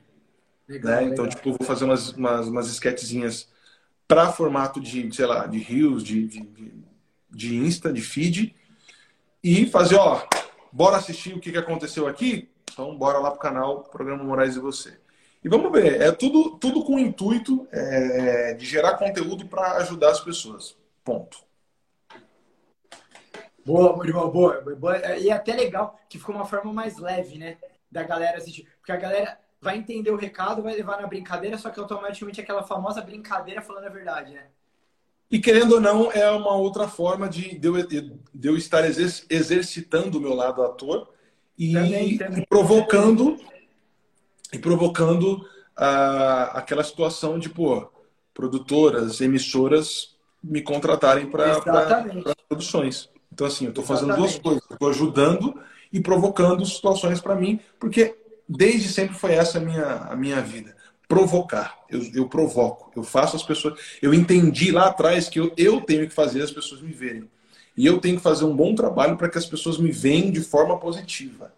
Legal, 0.68 0.96
né? 0.96 1.04
Então, 1.06 1.28
tipo, 1.28 1.52
vou 1.52 1.66
fazer 1.66 1.86
umas, 1.86 2.12
umas, 2.12 2.48
umas 2.48 2.68
sketchzinhas 2.68 3.48
para 4.08 4.32
formato 4.32 4.80
de, 4.80 5.14
sei 5.16 5.26
lá, 5.26 5.48
de 5.48 5.60
Reels, 5.60 6.04
de, 6.04 6.28
de, 6.28 6.74
de 7.30 7.56
Insta, 7.56 7.92
de 7.92 8.02
feed, 8.02 8.56
e 9.44 9.66
fazer, 9.68 9.96
ó, 9.96 10.24
bora 10.72 10.98
assistir 10.98 11.34
o 11.34 11.40
que, 11.40 11.52
que 11.52 11.58
aconteceu 11.58 12.08
aqui? 12.08 12.50
Então, 12.72 12.96
bora 12.98 13.20
lá 13.20 13.32
pro 13.32 13.40
canal 13.40 13.84
Programa 13.84 14.24
Moraes 14.24 14.56
e 14.56 14.60
Você. 14.60 14.98
E 15.44 15.50
vamos 15.50 15.72
ver, 15.72 16.02
é 16.02 16.12
tudo, 16.12 16.58
tudo 16.58 16.84
com 16.84 16.96
o 16.96 17.00
intuito 17.00 17.68
é, 17.72 18.56
de 18.56 18.66
gerar 18.66 18.98
conteúdo 18.98 19.46
para 19.46 19.78
ajudar 19.78 20.10
as 20.10 20.20
pessoas. 20.20 20.76
Ponto. 21.04 21.38
Boa, 23.66 23.96
Muriel, 23.96 24.32
boa, 24.32 24.62
boa. 24.62 25.18
E 25.18 25.30
é 25.30 25.34
até 25.34 25.56
legal 25.56 26.00
que 26.08 26.20
ficou 26.20 26.36
uma 26.36 26.46
forma 26.46 26.72
mais 26.72 26.98
leve, 26.98 27.38
né? 27.38 27.58
Da 27.92 28.04
galera 28.04 28.38
assistir. 28.38 28.68
Porque 28.78 28.92
a 28.92 28.98
galera 28.98 29.40
vai 29.60 29.78
entender 29.78 30.12
o 30.12 30.16
recado, 30.16 30.62
vai 30.62 30.76
levar 30.76 31.02
na 31.02 31.08
brincadeira, 31.08 31.58
só 31.58 31.72
que 31.72 31.80
automaticamente 31.80 32.40
é 32.40 32.44
aquela 32.44 32.62
famosa 32.62 33.02
brincadeira 33.02 33.62
falando 33.64 33.86
a 33.86 33.90
verdade, 33.90 34.34
né? 34.34 34.44
E 35.32 35.40
querendo 35.40 35.74
ou 35.74 35.82
não, 35.82 36.12
é 36.12 36.30
uma 36.30 36.56
outra 36.56 36.88
forma 36.88 37.28
de, 37.28 37.58
de, 37.58 37.68
eu, 37.68 37.88
de 38.34 38.48
eu 38.48 38.56
estar 38.56 38.86
exercitando 38.86 40.20
o 40.20 40.22
meu 40.22 40.36
lado 40.36 40.62
ator 40.62 41.10
e, 41.58 41.74
também, 41.74 42.18
também. 42.18 42.44
e 42.44 42.46
provocando 42.46 43.38
e 44.54 44.60
provocando 44.60 45.44
aquela 45.76 46.84
situação 46.84 47.40
de 47.40 47.50
pô, 47.50 47.92
produtoras, 48.34 49.20
emissoras 49.20 50.16
me 50.44 50.62
contratarem 50.62 51.30
para 51.30 51.60
produções. 52.48 53.10
Então, 53.36 53.46
assim, 53.46 53.66
eu 53.66 53.70
estou 53.70 53.84
fazendo 53.84 54.16
duas 54.16 54.40
coisas. 54.40 54.64
Estou 54.72 54.90
ajudando 54.90 55.60
e 55.92 56.00
provocando 56.00 56.66
situações 56.66 57.20
para 57.20 57.36
mim, 57.36 57.60
porque 57.78 58.16
desde 58.48 58.88
sempre 58.88 59.14
foi 59.14 59.34
essa 59.34 59.58
a 59.58 59.62
minha, 59.62 59.86
a 59.86 60.16
minha 60.16 60.40
vida. 60.40 60.74
Provocar. 61.06 61.78
Eu, 61.90 62.02
eu 62.14 62.30
provoco. 62.30 62.94
Eu 62.96 63.04
faço 63.04 63.36
as 63.36 63.44
pessoas. 63.44 63.78
Eu 64.02 64.14
entendi 64.14 64.72
lá 64.72 64.88
atrás 64.88 65.28
que 65.28 65.38
eu, 65.38 65.52
eu 65.58 65.82
tenho 65.82 66.08
que 66.08 66.14
fazer 66.14 66.44
as 66.44 66.52
pessoas 66.52 66.82
me 66.82 66.94
verem. 66.94 67.30
E 67.76 67.86
eu 67.86 68.00
tenho 68.00 68.16
que 68.16 68.24
fazer 68.24 68.46
um 68.46 68.56
bom 68.56 68.74
trabalho 68.74 69.18
para 69.18 69.28
que 69.28 69.38
as 69.38 69.46
pessoas 69.46 69.78
me 69.78 69.92
vejam 69.92 70.32
de 70.32 70.40
forma 70.40 70.80
positiva. 70.80 71.54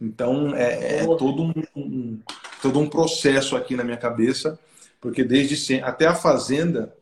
Então, 0.00 0.54
é, 0.54 1.00
é 1.00 1.04
todo, 1.04 1.42
um, 1.42 1.52
um, 1.74 2.20
todo 2.62 2.78
um 2.78 2.88
processo 2.88 3.56
aqui 3.56 3.74
na 3.74 3.82
minha 3.82 3.96
cabeça, 3.96 4.56
porque 5.00 5.24
desde 5.24 5.56
sempre, 5.56 5.88
até 5.88 6.06
a 6.06 6.14
Fazenda, 6.14 6.94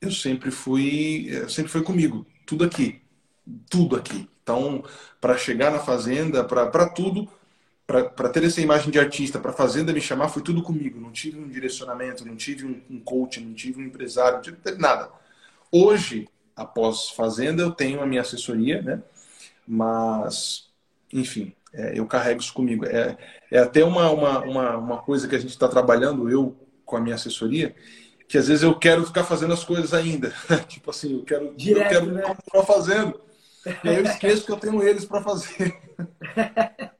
eu 0.00 0.12
sempre 0.12 0.52
fui, 0.52 1.28
sempre 1.48 1.72
foi 1.72 1.82
comigo, 1.82 2.24
tudo 2.46 2.64
aqui 2.64 3.01
tudo 3.68 3.96
aqui. 3.96 4.28
Então, 4.42 4.84
para 5.20 5.36
chegar 5.36 5.70
na 5.70 5.78
Fazenda, 5.78 6.44
para 6.44 6.88
tudo, 6.88 7.28
para 7.86 8.28
ter 8.28 8.44
essa 8.44 8.60
imagem 8.60 8.90
de 8.90 8.98
artista, 8.98 9.38
para 9.38 9.50
a 9.50 9.54
Fazenda 9.54 9.92
me 9.92 10.00
chamar, 10.00 10.28
foi 10.28 10.42
tudo 10.42 10.62
comigo. 10.62 11.00
Não 11.00 11.12
tive 11.12 11.38
um 11.38 11.48
direcionamento, 11.48 12.24
não 12.24 12.36
tive 12.36 12.66
um, 12.66 12.80
um 12.90 13.00
coach, 13.00 13.40
não 13.40 13.54
tive 13.54 13.80
um 13.80 13.84
empresário, 13.84 14.36
não 14.36 14.42
tive 14.42 14.58
nada. 14.78 15.10
Hoje, 15.70 16.28
após 16.56 17.10
Fazenda, 17.10 17.62
eu 17.62 17.70
tenho 17.70 18.02
a 18.02 18.06
minha 18.06 18.20
assessoria, 18.20 18.82
né? 18.82 19.02
Mas, 19.66 20.68
enfim, 21.12 21.54
é, 21.72 21.98
eu 21.98 22.06
carrego 22.06 22.40
isso 22.40 22.52
comigo. 22.52 22.84
É, 22.84 23.16
é 23.50 23.58
até 23.58 23.84
uma, 23.84 24.10
uma, 24.10 24.40
uma, 24.40 24.76
uma 24.76 24.98
coisa 24.98 25.28
que 25.28 25.36
a 25.36 25.38
gente 25.38 25.50
está 25.50 25.68
trabalhando, 25.68 26.28
eu 26.28 26.56
com 26.84 26.96
a 26.96 27.00
minha 27.00 27.14
assessoria, 27.14 27.74
que 28.28 28.36
às 28.36 28.48
vezes 28.48 28.62
eu 28.62 28.74
quero 28.74 29.04
ficar 29.06 29.24
fazendo 29.24 29.54
as 29.54 29.64
coisas 29.64 29.94
ainda. 29.94 30.32
tipo 30.68 30.90
assim, 30.90 31.14
eu 31.14 31.24
quero, 31.24 31.54
Direto, 31.56 31.84
eu 31.84 32.00
quero 32.00 32.12
né? 32.12 32.22
continuar 32.22 32.66
fazendo. 32.66 33.20
E 33.84 33.88
aí 33.88 33.96
eu 33.96 34.04
esqueço 34.04 34.44
que 34.44 34.52
eu 34.52 34.56
tenho 34.56 34.82
eles 34.82 35.04
para 35.04 35.22
fazer. 35.22 35.80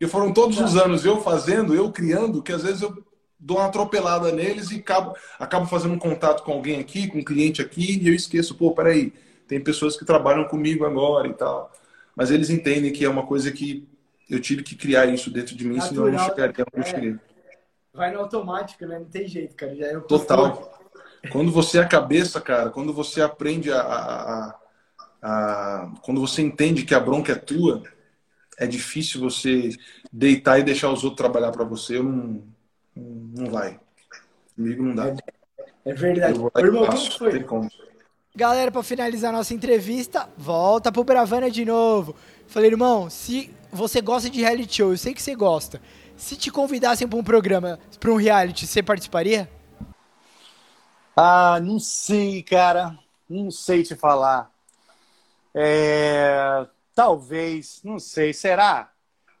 E 0.00 0.06
foram 0.06 0.32
todos 0.32 0.60
os 0.60 0.76
anos 0.76 1.04
eu 1.04 1.20
fazendo, 1.20 1.74
eu 1.74 1.90
criando, 1.90 2.40
que 2.40 2.52
às 2.52 2.62
vezes 2.62 2.82
eu 2.82 3.04
dou 3.38 3.56
uma 3.56 3.66
atropelada 3.66 4.30
neles 4.30 4.70
e 4.70 4.76
acabo, 4.76 5.16
acabo 5.38 5.66
fazendo 5.66 5.94
um 5.94 5.98
contato 5.98 6.44
com 6.44 6.52
alguém 6.52 6.78
aqui, 6.78 7.08
com 7.08 7.18
um 7.18 7.24
cliente 7.24 7.60
aqui, 7.60 7.98
e 8.00 8.06
eu 8.06 8.14
esqueço, 8.14 8.54
pô, 8.54 8.70
peraí, 8.72 9.12
tem 9.48 9.60
pessoas 9.60 9.96
que 9.96 10.04
trabalham 10.04 10.44
comigo 10.44 10.84
agora 10.84 11.26
e 11.26 11.34
tal. 11.34 11.72
Mas 12.14 12.30
eles 12.30 12.48
entendem 12.48 12.92
que 12.92 13.04
é 13.04 13.08
uma 13.08 13.26
coisa 13.26 13.50
que 13.50 13.88
eu 14.30 14.40
tive 14.40 14.62
que 14.62 14.76
criar 14.76 15.06
isso 15.06 15.30
dentro 15.30 15.56
de 15.56 15.64
mim, 15.64 15.76
Natural, 15.76 15.94
senão 15.94 16.06
eu 16.06 16.12
não 16.12 16.24
chegaria 16.24 16.54
onde 16.60 16.76
eu 16.76 16.82
é. 16.82 16.84
cheguei. 16.84 17.16
Vai 17.92 18.12
no 18.12 18.20
automático, 18.20 18.86
né? 18.86 18.98
Não 18.98 19.06
tem 19.06 19.26
jeito, 19.26 19.56
cara. 19.56 19.74
Já 19.74 19.86
é 19.86 20.00
Total. 20.00 20.78
Quando 21.32 21.50
você 21.50 21.78
é 21.78 21.82
a 21.82 21.88
cabeça, 21.88 22.40
cara, 22.40 22.70
quando 22.70 22.92
você 22.92 23.20
aprende 23.20 23.72
a, 23.72 23.80
a, 23.80 24.48
a, 24.48 24.58
Quando 26.02 26.20
você 26.20 26.42
entende 26.42 26.84
que 26.84 26.94
a 26.94 27.00
bronca 27.00 27.32
é 27.32 27.36
tua, 27.36 27.82
é 28.58 28.66
difícil 28.66 29.20
você 29.20 29.70
deitar 30.12 30.58
e 30.58 30.64
deixar 30.64 30.90
os 30.90 31.04
outros 31.04 31.18
trabalhar 31.18 31.52
para 31.52 31.64
você. 31.64 31.96
Eu 31.96 32.04
não, 32.04 32.42
não 32.96 33.50
vai. 33.50 33.78
Comigo 34.54 34.82
não 34.82 34.94
dá. 34.94 35.16
É 35.84 35.94
verdade. 35.94 36.38
Eu 36.38 36.66
Irmão, 36.66 36.86
como 36.86 37.10
foi? 37.12 37.42
Como. 37.44 37.70
Galera, 38.34 38.70
para 38.70 38.82
finalizar 38.82 39.32
nossa 39.32 39.54
entrevista, 39.54 40.28
volta 40.36 40.92
pro 40.92 41.02
Bravana 41.02 41.50
de 41.50 41.64
novo. 41.64 42.14
Falei, 42.46 42.70
irmão, 42.70 43.10
se 43.10 43.52
você 43.72 44.00
gosta 44.00 44.30
de 44.30 44.40
reality 44.40 44.76
show, 44.76 44.90
eu 44.90 44.98
sei 44.98 45.12
que 45.12 45.22
você 45.22 45.34
gosta. 45.34 45.80
Se 46.16 46.36
te 46.36 46.50
convidassem 46.50 47.06
para 47.08 47.18
um 47.18 47.22
programa, 47.22 47.78
para 47.98 48.10
um 48.10 48.16
reality, 48.16 48.66
você 48.66 48.82
participaria? 48.82 49.50
Ah, 51.16 51.58
não 51.60 51.78
sei, 51.78 52.42
cara. 52.42 52.98
Não 53.28 53.50
sei 53.50 53.82
te 53.82 53.94
falar. 53.94 54.50
É... 55.54 56.66
Talvez, 56.94 57.80
não 57.84 57.98
sei. 57.98 58.32
Será? 58.32 58.90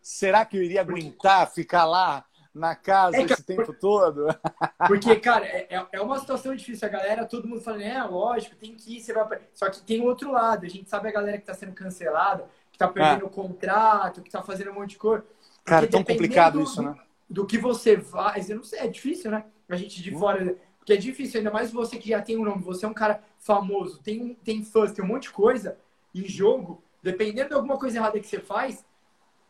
Será 0.00 0.44
que 0.44 0.56
eu 0.56 0.62
iria 0.62 0.80
aguentar 0.80 1.50
ficar 1.50 1.84
lá 1.84 2.24
na 2.54 2.74
casa 2.74 3.16
é, 3.16 3.22
esse 3.22 3.42
tempo 3.42 3.72
todo? 3.72 4.26
Porque, 4.86 5.16
cara, 5.16 5.44
é, 5.44 5.66
é, 5.68 5.86
é 5.92 6.00
uma 6.00 6.18
situação 6.18 6.54
difícil. 6.54 6.86
A 6.86 6.90
galera, 6.90 7.26
todo 7.26 7.48
mundo 7.48 7.60
falando, 7.60 7.82
é, 7.82 8.02
lógico, 8.04 8.54
tem 8.56 8.74
que 8.74 8.96
ir. 8.96 9.00
Você 9.00 9.12
vai... 9.12 9.40
Só 9.52 9.68
que 9.68 9.82
tem 9.82 10.00
outro 10.00 10.30
lado. 10.30 10.64
A 10.64 10.68
gente 10.68 10.88
sabe 10.88 11.08
a 11.08 11.12
galera 11.12 11.36
que 11.36 11.42
está 11.42 11.52
sendo 11.52 11.72
cancelada, 11.72 12.48
que 12.70 12.76
está 12.76 12.86
perdendo 12.86 13.26
o 13.26 13.30
contrato, 13.30 14.22
que 14.22 14.28
está 14.28 14.40
fazendo 14.40 14.70
um 14.70 14.74
monte 14.74 14.90
de 14.90 14.98
coisa. 14.98 15.26
Cara, 15.64 15.84
é 15.84 15.88
tão 15.88 16.04
complicado 16.04 16.62
isso, 16.62 16.80
né? 16.80 16.94
Do 17.28 17.44
que 17.44 17.58
você 17.58 18.00
faz, 18.00 18.48
eu 18.48 18.56
não 18.56 18.64
sei, 18.64 18.78
é 18.78 18.86
difícil, 18.86 19.30
né? 19.30 19.44
A 19.68 19.76
gente 19.76 20.00
de 20.00 20.12
fora. 20.12 20.56
Porque 20.78 20.92
é 20.92 20.96
difícil, 20.96 21.38
ainda 21.38 21.50
mais 21.50 21.70
você 21.70 21.98
que 21.98 22.08
já 22.08 22.22
tem 22.22 22.38
um 22.38 22.44
nome, 22.44 22.62
você 22.62 22.86
é 22.86 22.88
um 22.88 22.94
cara 22.94 23.20
famoso, 23.36 24.00
tem, 24.00 24.34
tem 24.42 24.64
fãs, 24.64 24.92
tem 24.92 25.04
um 25.04 25.08
monte 25.08 25.24
de 25.24 25.32
coisa 25.32 25.76
em 26.24 26.28
jogo. 26.28 26.82
Dependendo 27.02 27.48
de 27.48 27.54
alguma 27.54 27.78
coisa 27.78 27.98
errada 27.98 28.18
que 28.18 28.26
você 28.26 28.40
faz, 28.40 28.84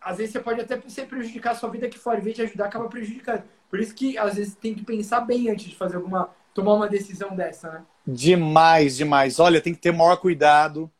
às 0.01 0.19
vezes 0.19 0.33
você 0.33 0.41
pode 0.41 0.61
até 0.61 0.77
você 0.77 1.05
prejudicar 1.05 1.53
a 1.53 1.55
sua 1.55 1.71
vida 1.71 1.87
aqui 1.87 1.99
fora, 1.99 2.19
em 2.19 2.23
vez 2.23 2.37
de 2.37 2.43
ajudar, 2.43 2.67
acaba 2.67 2.89
prejudicando. 2.89 3.43
Por 3.71 3.81
isso 3.81 3.95
que 3.95 4.17
às 4.17 4.37
vezes 4.37 4.55
tem 4.55 4.75
que 4.75 4.85
pensar 4.85 5.21
bem 5.21 5.51
antes 5.51 5.67
de 5.67 5.77
fazer 5.77 5.97
alguma. 5.97 6.31
tomar 6.55 6.75
uma 6.75 6.89
decisão 6.89 7.35
dessa, 7.35 7.71
né? 7.71 7.83
Demais, 8.07 8.97
demais. 8.97 9.39
Olha, 9.39 9.61
tem 9.61 9.75
que 9.75 9.81
ter 9.81 9.93
maior 9.93 10.17
cuidado. 10.17 10.91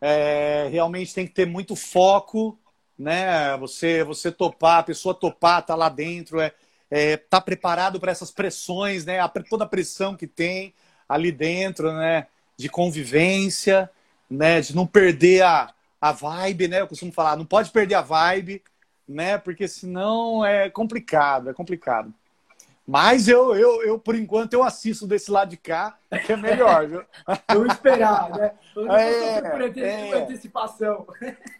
É, 0.00 0.68
realmente 0.70 1.14
tem 1.14 1.26
que 1.26 1.32
ter 1.32 1.46
muito 1.46 1.76
foco 1.76 2.58
né? 3.02 3.56
Você 3.58 4.04
você 4.04 4.30
topar, 4.30 4.78
a 4.78 4.82
pessoa 4.82 5.14
topar, 5.14 5.64
tá 5.64 5.74
lá 5.74 5.88
dentro, 5.88 6.40
é, 6.40 6.52
é 6.90 7.16
tá 7.16 7.40
preparado 7.40 7.98
para 8.00 8.12
essas 8.12 8.30
pressões, 8.30 9.04
né? 9.04 9.18
A, 9.20 9.28
toda 9.28 9.64
a 9.64 9.68
pressão 9.68 10.16
que 10.16 10.26
tem 10.26 10.74
ali 11.08 11.32
dentro, 11.32 11.92
né? 11.92 12.26
De 12.56 12.68
convivência, 12.68 13.90
né? 14.36 14.60
De 14.60 14.74
não 14.74 14.86
perder 14.86 15.42
a, 15.42 15.72
a 16.00 16.12
vibe, 16.12 16.68
né? 16.68 16.80
Eu 16.80 16.88
costumo 16.88 17.12
falar, 17.12 17.36
não 17.36 17.44
pode 17.44 17.70
perder 17.70 17.94
a 17.94 18.02
vibe, 18.02 18.62
né? 19.08 19.38
Porque 19.38 19.68
senão 19.68 20.44
é 20.44 20.70
complicado, 20.70 21.50
é 21.50 21.54
complicado. 21.54 22.12
Mas 22.86 23.28
eu, 23.28 23.54
eu, 23.54 23.82
eu, 23.82 23.98
por 23.98 24.16
enquanto, 24.16 24.52
eu 24.54 24.62
assisto 24.64 25.06
desse 25.06 25.30
lado 25.30 25.50
de 25.50 25.56
cá, 25.56 25.96
que 26.26 26.32
é 26.32 26.36
melhor, 26.36 26.88
viu? 26.88 27.04
Vamos 27.48 27.74
esperar, 27.74 28.30
né? 28.30 28.52
Vamos 28.74 28.94
é, 28.94 29.38
é, 29.76 30.14
antecipação. 30.14 31.06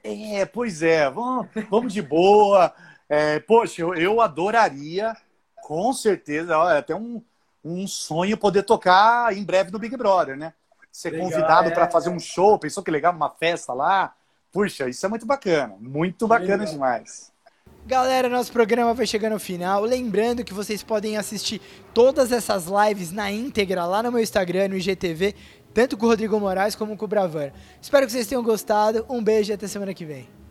É, 0.03 0.45
pois 0.45 0.83
é, 0.83 1.09
vamos, 1.09 1.47
vamos 1.71 1.93
de 1.93 2.03
boa. 2.03 2.75
É, 3.09 3.39
poxa, 3.39 3.83
eu, 3.83 3.95
eu 3.95 4.21
adoraria, 4.21 5.17
com 5.63 5.93
certeza, 5.93 6.55
é 6.55 6.79
até 6.79 6.95
um, 6.95 7.23
um 7.65 7.87
sonho 7.87 8.37
poder 8.37 8.65
tocar 8.65 9.33
em 9.37 9.45
breve 9.45 9.71
no 9.71 9.79
Big 9.79 9.97
Brother, 9.97 10.37
né? 10.37 10.53
Ser 10.93 11.11
legal, 11.11 11.31
convidado 11.31 11.69
é, 11.71 11.73
para 11.73 11.91
fazer 11.91 12.11
um 12.11 12.21
show, 12.21 12.59
pensou 12.59 12.83
que 12.83 12.91
legal, 12.91 13.13
uma 13.13 13.31
festa 13.31 13.73
lá. 13.73 14.15
Puxa, 14.53 14.89
isso 14.89 15.05
é 15.07 15.09
muito 15.09 15.25
bacana, 15.25 15.75
muito 15.81 16.29
bacana 16.29 16.59
legal. 16.59 16.73
demais. 16.73 17.33
Galera, 17.85 18.29
nosso 18.29 18.53
programa 18.53 18.95
vai 18.95 19.07
chegando 19.07 19.33
ao 19.33 19.41
final. 19.41 19.83
Lembrando 19.83 20.45
que 20.45 20.55
vocês 20.55 20.83
podem 20.83 21.17
assistir 21.17 21.61
todas 21.93 22.31
essas 22.31 22.67
lives 22.67 23.11
na 23.11 23.33
íntegra 23.33 23.85
lá 23.87 24.03
no 24.03 24.13
meu 24.13 24.21
Instagram, 24.21 24.69
no 24.69 24.77
IGTV, 24.77 25.35
tanto 25.75 25.97
com 25.97 26.07
o 26.07 26.09
Rodrigo 26.09 26.39
Moraes 26.39 26.77
como 26.77 26.97
com 26.97 27.07
o 27.07 27.09
Bravan. 27.09 27.51
Espero 27.81 28.07
que 28.07 28.13
vocês 28.13 28.27
tenham 28.27 28.43
gostado. 28.43 29.05
Um 29.09 29.25
beijo 29.25 29.51
e 29.51 29.55
até 29.55 29.67
semana 29.67 29.95
que 29.95 30.05
vem. 30.05 30.42